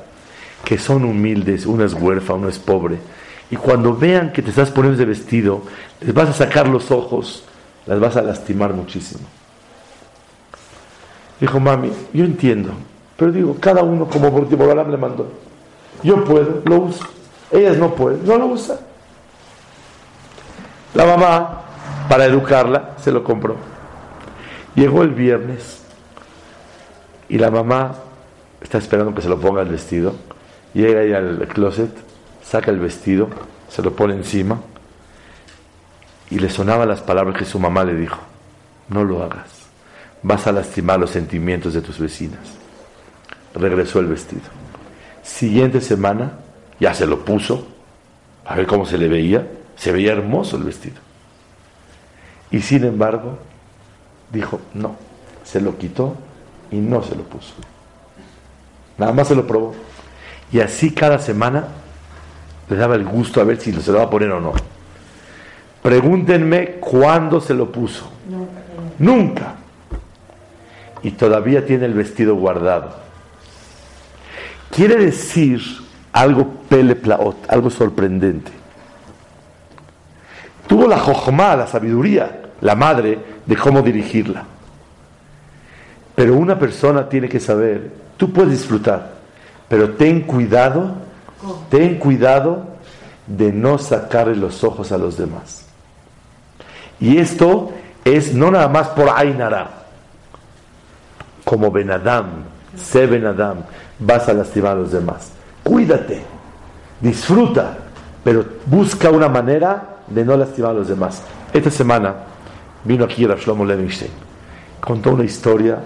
[0.66, 2.98] que son humildes, una es huérfana, una es pobre.
[3.52, 5.62] Y cuando vean que te estás poniendo ese vestido,
[6.02, 7.44] les vas a sacar los ojos,
[7.86, 9.24] las vas a lastimar muchísimo.
[11.40, 12.72] Dijo, mami, yo entiendo,
[13.16, 15.28] pero digo, cada uno como Bortibogalam le mandó.
[16.02, 17.06] Yo puedo, lo uso.
[17.52, 18.78] Ellas no pueden, no lo usan.
[20.96, 21.62] La mamá,
[22.10, 23.56] para educarla, se lo compró.
[24.74, 25.84] Llegó el viernes
[27.30, 27.96] y la mamá
[28.62, 30.16] está esperando que se lo ponga el vestido.
[30.76, 31.90] Llega ahí al closet,
[32.44, 33.30] saca el vestido,
[33.70, 34.60] se lo pone encima
[36.30, 38.20] y le sonaban las palabras que su mamá le dijo.
[38.90, 39.48] No lo hagas,
[40.22, 42.42] vas a lastimar los sentimientos de tus vecinas.
[43.54, 44.44] Regresó el vestido.
[45.24, 46.34] Siguiente semana,
[46.78, 47.66] ya se lo puso,
[48.44, 50.98] a ver cómo se le veía, se veía hermoso el vestido.
[52.52, 53.40] Y sin embargo,
[54.30, 54.98] dijo, no,
[55.46, 56.16] se lo quitó
[56.70, 57.54] y no se lo puso.
[58.98, 59.74] Nada más se lo probó.
[60.56, 61.66] Y así cada semana
[62.70, 64.54] le daba el gusto a ver si se lo va a poner o no.
[65.84, 68.10] Pregúntenme cuándo se lo puso.
[68.98, 69.56] Nunca.
[71.04, 72.96] Y todavía tiene el vestido guardado.
[74.72, 75.62] Quiere decir
[76.14, 78.54] algo peleplaot, algo sorprendente.
[80.68, 84.46] Tuvo la jojma, la sabiduría, la madre, de cómo dirigirla.
[86.16, 89.15] Pero una persona tiene que saber, tú puedes disfrutar,
[89.68, 90.94] pero ten cuidado,
[91.70, 92.66] ten cuidado
[93.28, 95.66] de no sacarle los ojos a los demás.
[97.00, 97.72] Y esto
[98.04, 99.70] es no nada más por Ainara,
[101.44, 102.44] como Benadam,
[102.76, 103.58] sé Benadam,
[104.00, 105.32] vas a lastimar a los demás.
[105.64, 106.24] Cuídate,
[107.02, 107.78] disfruta,
[108.24, 111.22] pero busca una manera de no lastimar a los demás.
[111.54, 112.14] Esta semana
[112.84, 114.12] vino aquí Rav Shlomo Levinstein,
[114.80, 115.80] contó una historia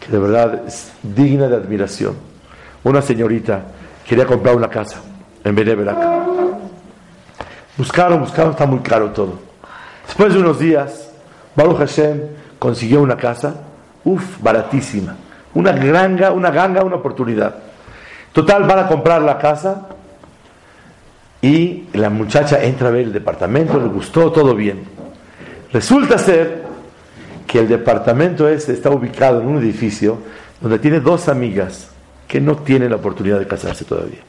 [0.00, 2.14] que de verdad es digna de admiración.
[2.86, 3.62] Una señorita
[4.06, 5.00] quería comprar una casa
[5.42, 5.98] en Beneverac.
[7.76, 9.40] Buscaron, buscaron, está muy caro todo.
[10.06, 11.10] Después de unos días,
[11.56, 12.20] Baruch Hashem
[12.60, 13.54] consiguió una casa,
[14.04, 15.16] uff, baratísima.
[15.54, 17.56] Una ganga, una ganga, una oportunidad.
[18.32, 19.88] Total, van a comprar la casa
[21.42, 24.84] y la muchacha entra a ver el departamento, le gustó, todo bien.
[25.72, 26.62] Resulta ser
[27.48, 30.18] que el departamento este está ubicado en un edificio
[30.60, 31.95] donde tiene dos amigas
[32.26, 34.20] que no tienen la oportunidad de casarse todavía.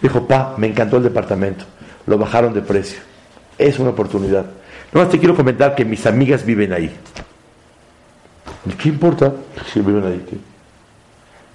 [0.00, 1.64] Dijo, pa, me encantó el departamento,
[2.06, 3.00] lo bajaron de precio,
[3.58, 4.46] es una oportunidad.
[4.92, 6.94] más te quiero comentar que mis amigas viven ahí.
[8.78, 9.32] ¿Qué importa
[9.72, 10.24] si viven ahí?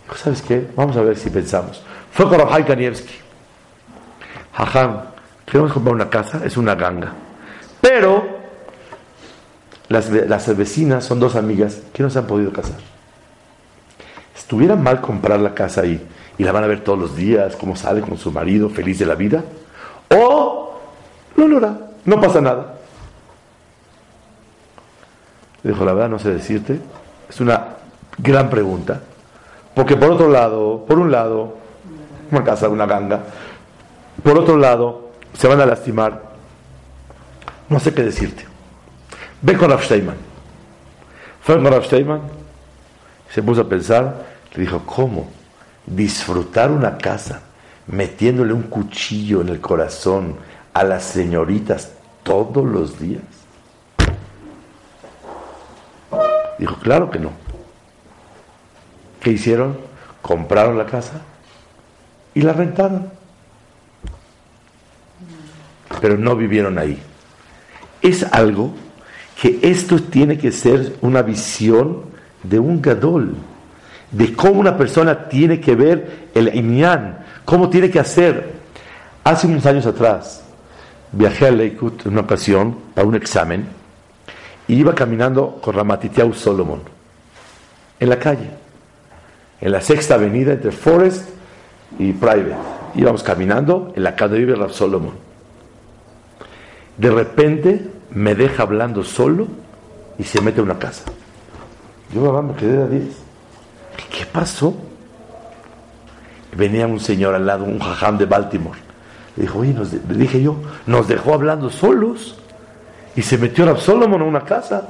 [0.03, 0.67] Dijo, ¿sabes qué?
[0.75, 1.83] Vamos a ver si pensamos.
[2.11, 3.15] Fue con Rahai Kanievski.
[4.53, 5.01] Jajam,
[5.45, 7.13] queremos comprar una casa, es una ganga.
[7.81, 8.39] Pero
[9.89, 12.94] las, las vecinas son dos amigas que no se han podido casar.
[14.45, 15.99] ¿Estuviera mal comprar la casa ahí
[16.37, 19.07] y la van a ver todos los días, cómo sale con su marido, feliz de
[19.07, 19.43] la vida?
[20.15, 20.79] ¿O
[21.35, 21.77] no lo?
[22.05, 22.75] No pasa nada.
[25.63, 26.79] dijo, la verdad no sé decirte.
[27.27, 27.69] Es una
[28.19, 29.01] gran pregunta.
[29.73, 31.57] Porque por otro lado, por un lado,
[32.29, 33.21] una casa, una ganga.
[34.21, 36.21] Por otro lado, se van a lastimar.
[37.67, 38.45] No sé qué decirte.
[39.41, 39.81] Ve con Rav.
[41.41, 41.83] Fue con Rav
[43.35, 45.29] se puso a pensar, dijo, ¿cómo?
[45.85, 47.41] Disfrutar una casa
[47.87, 50.37] metiéndole un cuchillo en el corazón
[50.73, 51.91] a las señoritas
[52.23, 53.23] todos los días.
[56.57, 57.31] Dijo, claro que no.
[59.21, 59.77] ¿Qué hicieron?
[60.21, 61.21] Compraron la casa
[62.33, 63.11] y la rentaron.
[66.01, 67.01] Pero no vivieron ahí.
[68.01, 68.73] Es algo
[69.39, 72.03] que esto tiene que ser una visión
[72.43, 73.35] de un gadol,
[74.15, 78.53] de cómo una persona tiene que ver el inyan, cómo tiene que hacer.
[79.25, 80.41] Hace unos años atrás
[81.11, 83.67] viajé a Leikut en una ocasión para un examen
[84.69, 86.79] y iba caminando con Ramatitiau Solomon
[87.99, 88.49] en la calle,
[89.59, 91.31] en la sexta avenida entre Forest
[91.99, 92.55] y Private.
[92.95, 95.15] Íbamos caminando en la calle de Rav Solomon.
[96.97, 99.47] De repente me deja hablando solo
[100.17, 101.03] y se mete a una casa.
[102.13, 103.24] Yo mamá me quedé a 10.
[103.95, 104.75] ¿Qué pasó?
[106.55, 108.79] Venía un señor al lado, un jajam de Baltimore.
[109.35, 109.75] Le dijo, oye,
[110.09, 112.37] dije yo, nos dejó hablando solos
[113.15, 114.87] y se metió a Solomon a una casa.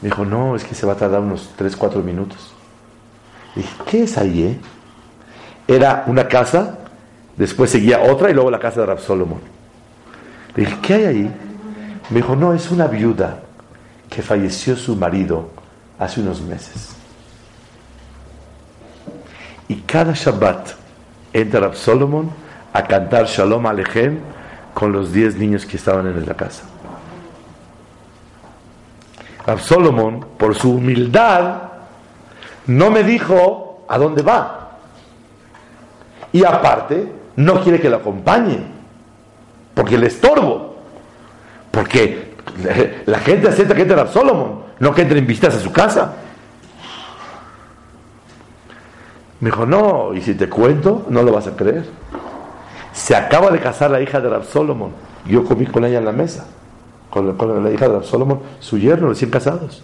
[0.00, 2.52] Me dijo, no, es que se va a tardar unos 3, 4 minutos.
[3.54, 4.60] Le dije, ¿qué es ahí, eh?
[5.68, 6.78] Era una casa,
[7.36, 9.40] después seguía otra y luego la casa de Rab Solomon.
[10.56, 11.34] Le dije, ¿qué hay ahí?
[12.10, 13.40] Me dijo, no, es una viuda
[14.10, 15.50] que falleció su marido
[15.98, 16.96] hace unos meses.
[19.72, 20.68] Y cada Shabbat
[21.32, 22.30] entra Rab Solomon
[22.74, 24.18] a cantar Shalom Alechem
[24.74, 26.64] con los diez niños que estaban en la casa.
[29.46, 31.54] Rab Solomon, por su humildad,
[32.66, 34.72] no me dijo a dónde va.
[36.32, 38.58] Y aparte, no quiere que lo acompañe,
[39.72, 40.76] porque le estorbo.
[41.70, 42.34] Porque
[43.06, 46.12] la gente acepta que entre a Solomon, no que entren visitas a su casa.
[49.42, 51.84] Me dijo, no, y si te cuento, no lo vas a creer.
[52.92, 54.92] Se acaba de casar la hija de Rab Solomon.
[55.26, 56.46] Yo comí con ella en la mesa,
[57.10, 59.82] con la, hija de Rab Solomon, su yerno, recién casados.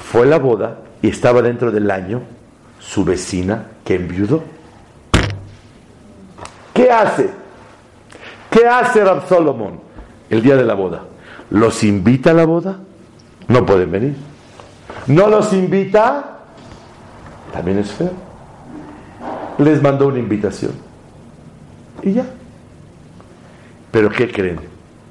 [0.00, 2.22] Fue la boda y estaba dentro del año
[2.80, 4.42] su vecina que enviudó.
[6.72, 7.28] ¿Qué hace?
[8.48, 9.78] ¿Qué hace Rab Solomon
[10.30, 11.02] el día de la boda?
[11.50, 12.78] ¿Los invita a la boda?
[13.46, 14.16] No pueden venir.
[15.06, 16.35] ¿No los invita?
[17.56, 18.12] También es feo.
[19.56, 20.72] Les mandó una invitación.
[22.02, 22.26] Y ya.
[23.90, 24.60] Pero ¿qué creen?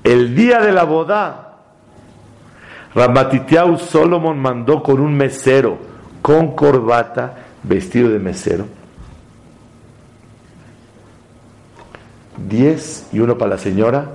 [0.04, 1.56] El día de la boda,
[2.94, 5.80] Ramatitiau Solomon mandó con un mesero,
[6.22, 8.68] con corbata, vestido de mesero,
[12.38, 14.06] diez y uno para la señora,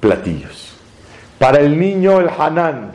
[0.00, 0.74] platillos.
[1.38, 2.90] Para el niño el Hanan,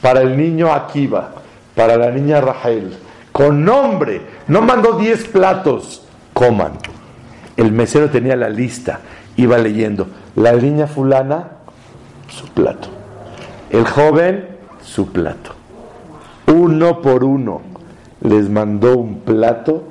[0.00, 1.32] para el niño Akiva,
[1.74, 2.98] para la niña Rahel,
[3.34, 4.22] con nombre.
[4.46, 6.74] No mandó diez platos, coman.
[7.56, 9.00] El mesero tenía la lista,
[9.34, 10.06] iba leyendo.
[10.36, 11.48] La niña fulana,
[12.28, 12.88] su plato.
[13.70, 15.50] El joven, su plato.
[16.46, 17.62] Uno por uno
[18.20, 19.82] les mandó un plato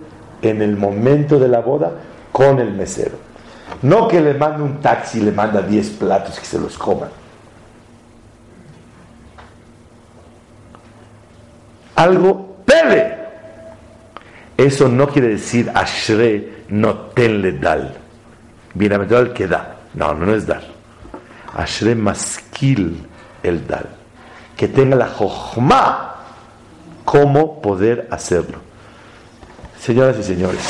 [0.41, 1.91] en el momento de la boda
[2.31, 3.17] con el mesero.
[3.81, 7.09] No que le mande un taxi le manda 10 platos que se los coman.
[11.97, 13.22] Algo pele.
[14.57, 17.97] Eso no quiere decir Ashre no tenle dal.
[18.73, 19.77] Bienaventurado el que da.
[19.93, 20.63] No, no es dar.
[21.55, 23.05] Ashre maskil
[23.41, 23.89] el dal.
[24.55, 26.15] Que tenga la jochma
[27.03, 28.59] cómo poder hacerlo.
[29.79, 30.61] Señoras y señores,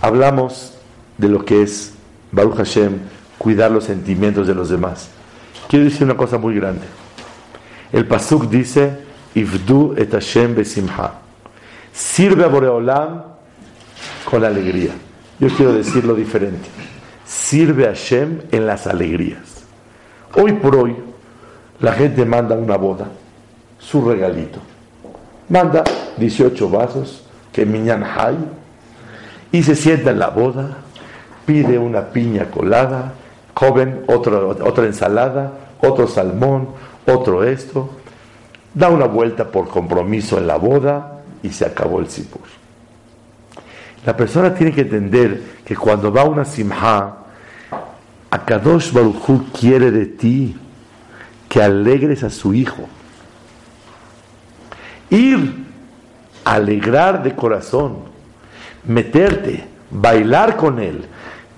[0.00, 0.74] hablamos
[1.16, 1.92] de lo que es
[2.32, 2.98] Baruch Hashem,
[3.38, 5.08] cuidar los sentimientos de los demás.
[5.68, 6.86] Quiero decir una cosa muy grande.
[7.92, 8.98] El Pasuk dice,
[9.34, 11.27] Ifdu et Hashem besimha.
[11.92, 13.22] Sirve a Boreolam
[14.24, 14.92] con alegría.
[15.38, 16.68] Yo quiero decirlo diferente.
[17.24, 19.64] Sirve a Hashem en las alegrías.
[20.34, 20.96] Hoy por hoy,
[21.80, 23.06] la gente manda una boda,
[23.78, 24.60] su regalito.
[25.48, 25.84] Manda
[26.16, 28.36] 18 vasos, que miñan hay,
[29.52, 30.78] y se sienta en la boda,
[31.46, 33.14] pide una piña colada,
[33.54, 36.68] joven, otra ensalada, otro salmón,
[37.06, 37.90] otro esto,
[38.74, 41.17] da una vuelta por compromiso en la boda
[41.48, 42.42] y se acabó el sipur.
[44.04, 47.16] La persona tiene que entender que cuando va una simha,
[48.30, 50.56] Akadosh Baruchu quiere de ti
[51.48, 52.86] que alegres a su hijo.
[55.10, 55.64] Ir,
[56.44, 58.00] alegrar de corazón,
[58.84, 61.06] meterte, bailar con él,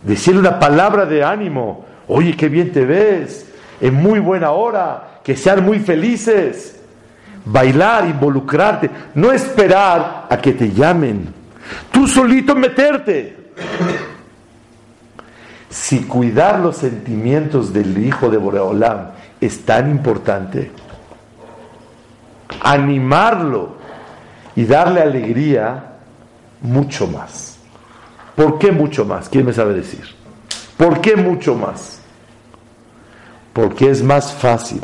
[0.05, 3.47] decirle una palabra de ánimo, oye, qué bien te ves,
[3.80, 6.80] en muy buena hora, que sean muy felices.
[7.45, 11.32] Bailar, involucrarte, no esperar a que te llamen.
[11.91, 13.36] Tú solito meterte.
[15.68, 19.11] Si cuidar los sentimientos del hijo de Boreolam
[19.41, 20.70] es tan importante,
[22.62, 23.76] animarlo
[24.57, 25.91] y darle alegría,
[26.61, 27.59] mucho más.
[28.34, 29.28] ¿Por qué mucho más?
[29.28, 30.05] ¿Quién me sabe decir?
[30.76, 32.01] ¿Por qué mucho más?
[33.53, 34.80] Porque es más fácil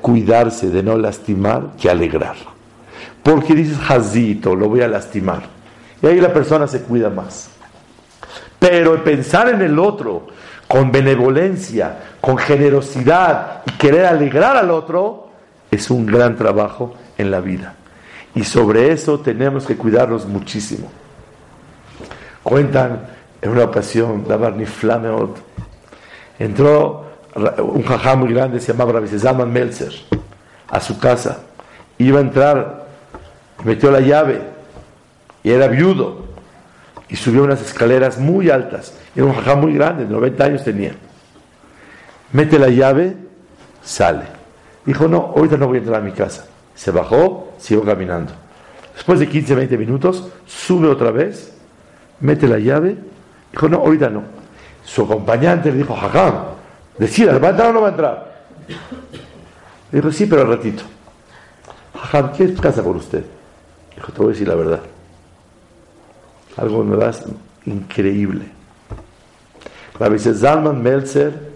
[0.00, 2.36] cuidarse de no lastimar que alegrar.
[3.22, 5.42] Porque dices, jazito, lo voy a lastimar.
[6.02, 7.50] Y ahí la persona se cuida más.
[8.58, 10.28] Pero pensar en el otro
[10.66, 15.30] con benevolencia, con generosidad y querer alegrar al otro
[15.70, 17.74] es un gran trabajo en la vida.
[18.34, 20.90] Y sobre eso tenemos que cuidarnos muchísimo.
[22.42, 23.06] Cuentan
[23.42, 25.36] en una ocasión, Barney Flameot,
[26.38, 29.92] entró un jajá muy grande, se llamaba Rabbi Zalman Melzer,
[30.68, 31.40] a su casa.
[31.98, 32.86] Iba a entrar,
[33.64, 34.40] metió la llave
[35.42, 36.24] y era viudo
[37.08, 38.94] y subió unas escaleras muy altas.
[39.14, 40.92] Era un jajá muy grande, 90 años tenía.
[42.32, 43.16] Mete la llave,
[43.82, 44.24] sale.
[44.84, 46.46] Dijo, no, ahorita no voy a entrar a mi casa.
[46.74, 48.32] Se bajó, siguió caminando.
[48.94, 51.52] Después de 15, 20 minutos, sube otra vez,
[52.20, 52.96] mete la llave.
[53.52, 54.22] Dijo, no, ahorita no.
[54.84, 56.44] Su acompañante le dijo, jajá,
[57.00, 58.44] decida, ¿va a entrar o no va a entrar?
[59.90, 60.84] Dijo, sí, pero al ratito.
[61.94, 63.24] Jajá, ¿qué casa por usted?
[63.96, 64.80] Dijo, te voy a decir la verdad
[66.60, 67.24] algo nuevas
[67.66, 68.44] increíble.
[69.98, 71.50] Rabbi Zalman Meltzer,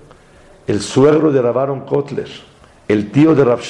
[0.66, 2.28] el suegro de Rabaron Kotler,
[2.88, 3.60] el tío de Rav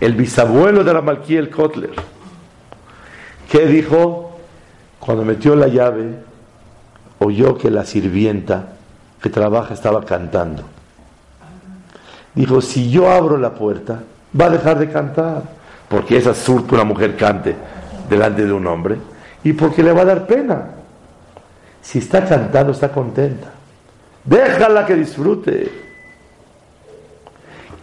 [0.00, 1.90] el bisabuelo de la el Kotler,
[3.50, 4.38] ¿qué dijo?
[5.00, 6.14] Cuando metió la llave,
[7.18, 8.74] oyó que la sirvienta
[9.20, 10.62] que trabaja estaba cantando.
[12.34, 14.00] Dijo, si yo abro la puerta,
[14.38, 15.42] va a dejar de cantar,
[15.88, 17.56] porque es absurdo que una mujer cante
[18.08, 18.96] delante de un hombre
[19.42, 20.68] y porque le va a dar pena.
[21.82, 23.48] Si está cantando, está contenta.
[24.24, 25.72] Déjala que disfrute.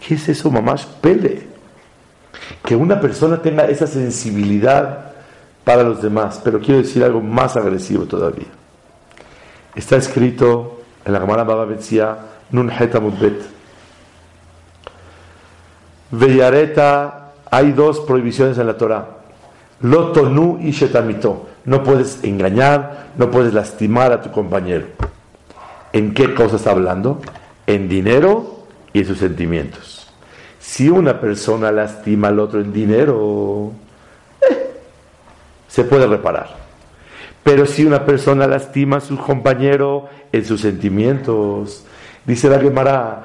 [0.06, 0.86] ¿Qué es eso, mamás?
[0.86, 1.48] Pele.
[2.62, 5.12] Que una persona tenga esa sensibilidad
[5.64, 6.40] para los demás.
[6.44, 8.46] Pero quiero decir algo más agresivo todavía.
[9.74, 10.75] Está escrito
[11.06, 12.18] en la Gemara Baba Betzia,
[12.50, 13.40] Nun Hetamudbet.
[16.10, 19.06] Vellareta, hay dos prohibiciones en la Torah.
[19.80, 21.48] Lotonu y shetamito.
[21.64, 24.86] No puedes engañar, no puedes lastimar a tu compañero.
[25.92, 27.20] ¿En qué cosa está hablando?
[27.66, 30.08] En dinero y en sus sentimientos.
[30.58, 33.70] Si una persona lastima al otro en dinero,
[34.50, 34.80] eh,
[35.68, 36.65] se puede reparar.
[37.46, 41.86] Pero si una persona lastima a su compañero en sus sentimientos,
[42.26, 43.22] Dice la Gemara.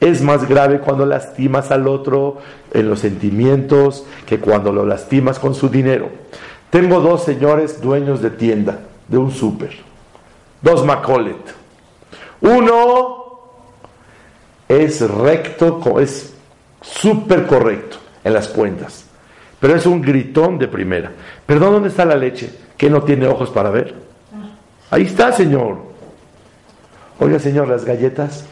[0.00, 2.38] Es más grave cuando lastimas al otro
[2.72, 6.10] en los sentimientos que cuando lo lastimas con su dinero.
[6.70, 8.78] Tengo dos señores dueños de tienda,
[9.08, 9.72] de un súper,
[10.62, 11.54] dos Macolet.
[12.40, 13.40] Uno
[14.68, 16.34] es recto, es
[16.80, 19.07] súper correcto en las cuentas,
[19.60, 21.10] pero es un gritón de primera.
[21.46, 22.50] Perdón, ¿dónde está la leche?
[22.76, 23.94] ¿Que no tiene ojos para ver?
[24.90, 25.78] Ahí está, Señor.
[27.18, 28.44] Oiga, Señor, las galletas.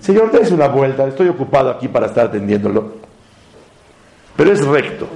[0.00, 2.92] Señor, dése una vuelta, estoy ocupado aquí para estar atendiéndolo.
[4.36, 5.08] Pero es recto.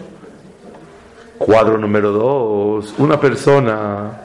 [1.36, 4.22] Cuadro número dos, una persona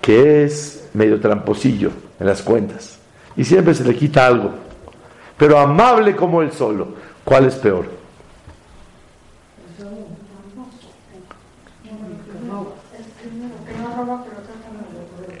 [0.00, 2.98] que es medio tramposillo en las cuentas
[3.36, 4.50] y siempre se le quita algo,
[5.36, 6.88] pero amable como él solo.
[7.24, 7.97] ¿Cuál es peor?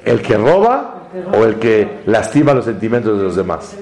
[0.08, 1.02] ¿El que roba
[1.38, 3.76] o el que lastima los sentimientos de los demás?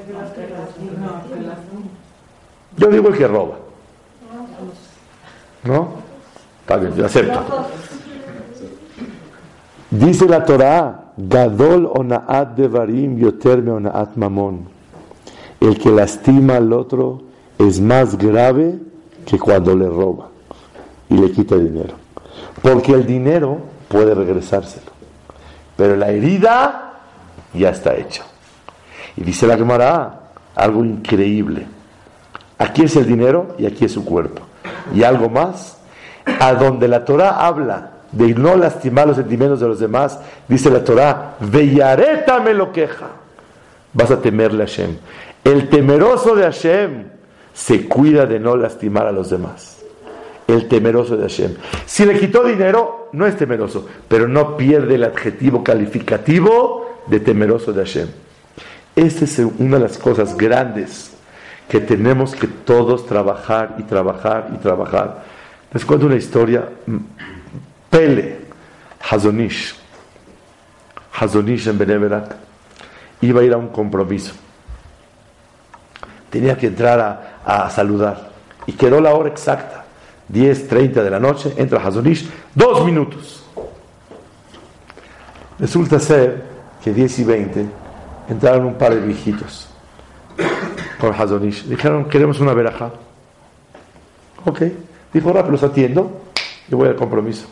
[2.77, 3.57] Yo digo el que roba.
[5.65, 5.89] ¿No?
[6.63, 7.41] Está bien, yo acepto.
[9.91, 14.69] Dice la Torah, Gadol onaat devarim yoterme onaat mamón.
[15.61, 17.23] El que lastima al otro
[17.59, 18.79] es más grave
[19.25, 20.29] que cuando le roba
[21.09, 21.95] y le quita dinero.
[22.63, 23.59] Porque el dinero
[23.89, 24.86] puede regresárselo.
[25.77, 26.95] Pero la herida
[27.53, 28.25] ya está hecha.
[29.17, 30.21] Y dice la Gemara,
[30.55, 31.67] algo increíble.
[32.59, 34.43] Aquí es el dinero y aquí es su cuerpo.
[34.95, 35.79] Y algo más,
[36.41, 40.19] a donde la Torah habla de no lastimar los sentimientos de los demás,
[40.49, 43.09] dice la Torah, Bellareta me lo queja.
[43.93, 44.97] vas a temerle a Hashem.
[45.45, 47.05] El temeroso de Hashem
[47.53, 49.83] se cuida de no lastimar a los demás.
[50.47, 51.55] El temeroso de Hashem.
[51.87, 57.73] Si le quitó dinero, no es temeroso, pero no pierde el adjetivo calificativo de temeroso
[57.73, 58.09] de Hashem.
[58.95, 61.11] Esta es una de las cosas grandes
[61.69, 65.25] que tenemos que todos trabajar y trabajar y trabajar.
[65.73, 66.69] Les cuento una historia.
[67.91, 68.39] Pele,
[69.11, 69.75] Hazonish,
[71.19, 72.37] Hazonish en Beneverak,
[73.21, 74.33] iba a ir a un compromiso.
[76.31, 78.31] Tenía que entrar a, saludar.
[78.67, 79.86] Y quedó la hora exacta.
[80.29, 83.45] 10, 30 de la noche, entra Hazonish, dos minutos.
[85.59, 86.45] Resulta ser
[86.83, 87.67] que 10 y 20
[88.29, 89.69] entraron un par de viejitos
[90.99, 91.65] con Hazonish.
[91.67, 92.91] Dijeron, queremos una veraja.
[94.45, 94.63] Ok.
[95.13, 96.23] Dijo, ahora los atiendo
[96.69, 97.47] y voy al compromiso.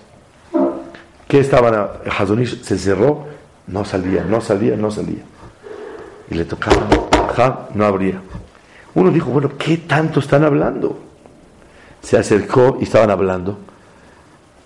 [1.28, 1.88] ¿Qué estaban?
[2.18, 3.26] Hazonish se cerró,
[3.66, 5.22] no salía, no salía, no salía.
[6.30, 8.20] Y le tocaba, no abría.
[8.94, 10.98] Uno dijo, bueno, ¿qué tanto están hablando?
[12.04, 13.58] Se acercó y estaban hablando.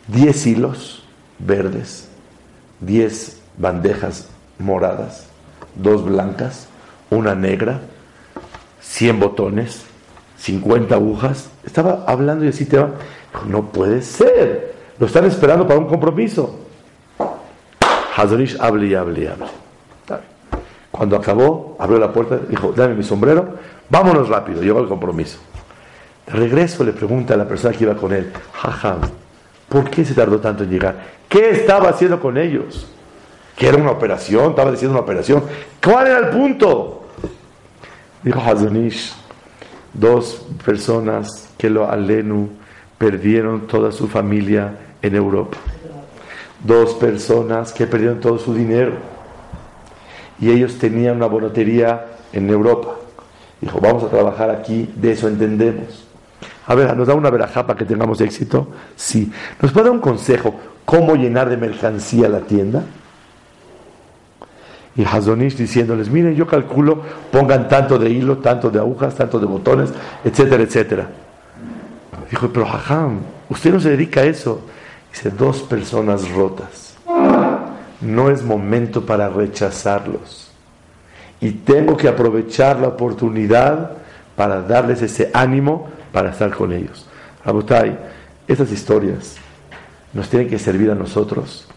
[0.08, 1.04] Diez hilos
[1.38, 2.08] verdes,
[2.80, 4.28] diez bandejas
[4.58, 5.26] moradas,
[5.76, 6.66] dos blancas,
[7.10, 7.80] una negra,
[8.80, 9.84] cien botones,
[10.36, 11.48] cincuenta agujas.
[11.64, 12.90] Estaba hablando y así te va.
[13.46, 14.74] no puede ser.
[14.98, 16.58] Lo están esperando para un compromiso.
[18.16, 19.46] Hazonish hable y hable y hable.
[20.90, 23.54] Cuando acabó, abrió la puerta, dijo, dame mi sombrero,
[23.88, 25.38] vámonos rápido, llegó el compromiso.
[26.28, 28.98] De regreso le pregunta a la persona que iba con él, jaja,
[29.66, 30.96] ¿por qué se tardó tanto en llegar?
[31.26, 32.86] ¿Qué estaba haciendo con ellos?
[33.56, 34.50] ¿Que era una operación?
[34.50, 35.42] ¿Estaba diciendo una operación?
[35.82, 37.06] ¿Cuál era el punto?
[38.22, 39.14] Dijo Hazonish,
[39.94, 42.50] dos personas que lo alenu
[42.98, 45.56] perdieron toda su familia en Europa.
[46.62, 48.92] Dos personas que perdieron todo su dinero.
[50.38, 52.96] Y ellos tenían una bonotería en Europa.
[53.62, 56.07] Dijo, vamos a trabajar aquí, de eso entendemos.
[56.68, 58.68] A ver, ¿nos da una verajá para que tengamos éxito?
[58.94, 59.32] Sí.
[59.60, 60.54] ¿Nos puede dar un consejo
[60.84, 62.84] cómo llenar de mercancía la tienda?
[64.94, 67.00] Y Hazonish diciéndoles, miren, yo calculo,
[67.32, 69.90] pongan tanto de hilo, tanto de agujas, tanto de botones,
[70.22, 71.08] etcétera, etcétera.
[72.30, 74.60] Dijo, pero Jajam, usted no se dedica a eso.
[75.10, 76.96] Dice, dos personas rotas.
[78.02, 80.50] No es momento para rechazarlos.
[81.40, 83.92] Y tengo que aprovechar la oportunidad
[84.36, 87.06] para darles ese ánimo para estar con ellos.
[87.44, 87.98] Rabotai,
[88.46, 89.36] estas historias
[90.12, 91.68] nos tienen que servir a nosotros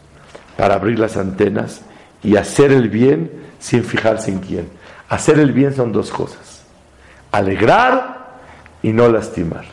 [0.57, 1.82] para abrir las antenas
[2.23, 4.69] y hacer el bien sin fijarse en quién.
[5.09, 6.63] Hacer el bien son dos cosas.
[7.32, 8.39] Alegrar
[8.82, 9.65] y no lastimar.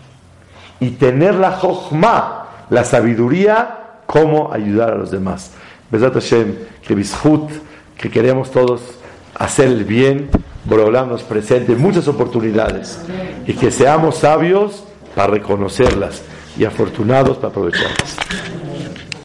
[0.80, 5.52] Y tener la jochma, la sabiduría, cómo ayudar a los demás.
[5.90, 6.54] Besat Hashem,
[6.86, 7.50] que bisfut,
[7.96, 8.82] que queremos todos
[9.34, 10.30] hacer el bien,
[10.68, 13.00] Borolam nos presente muchas oportunidades
[13.46, 16.22] y que seamos sabios para reconocerlas
[16.58, 18.16] y afortunados para aprovecharlas.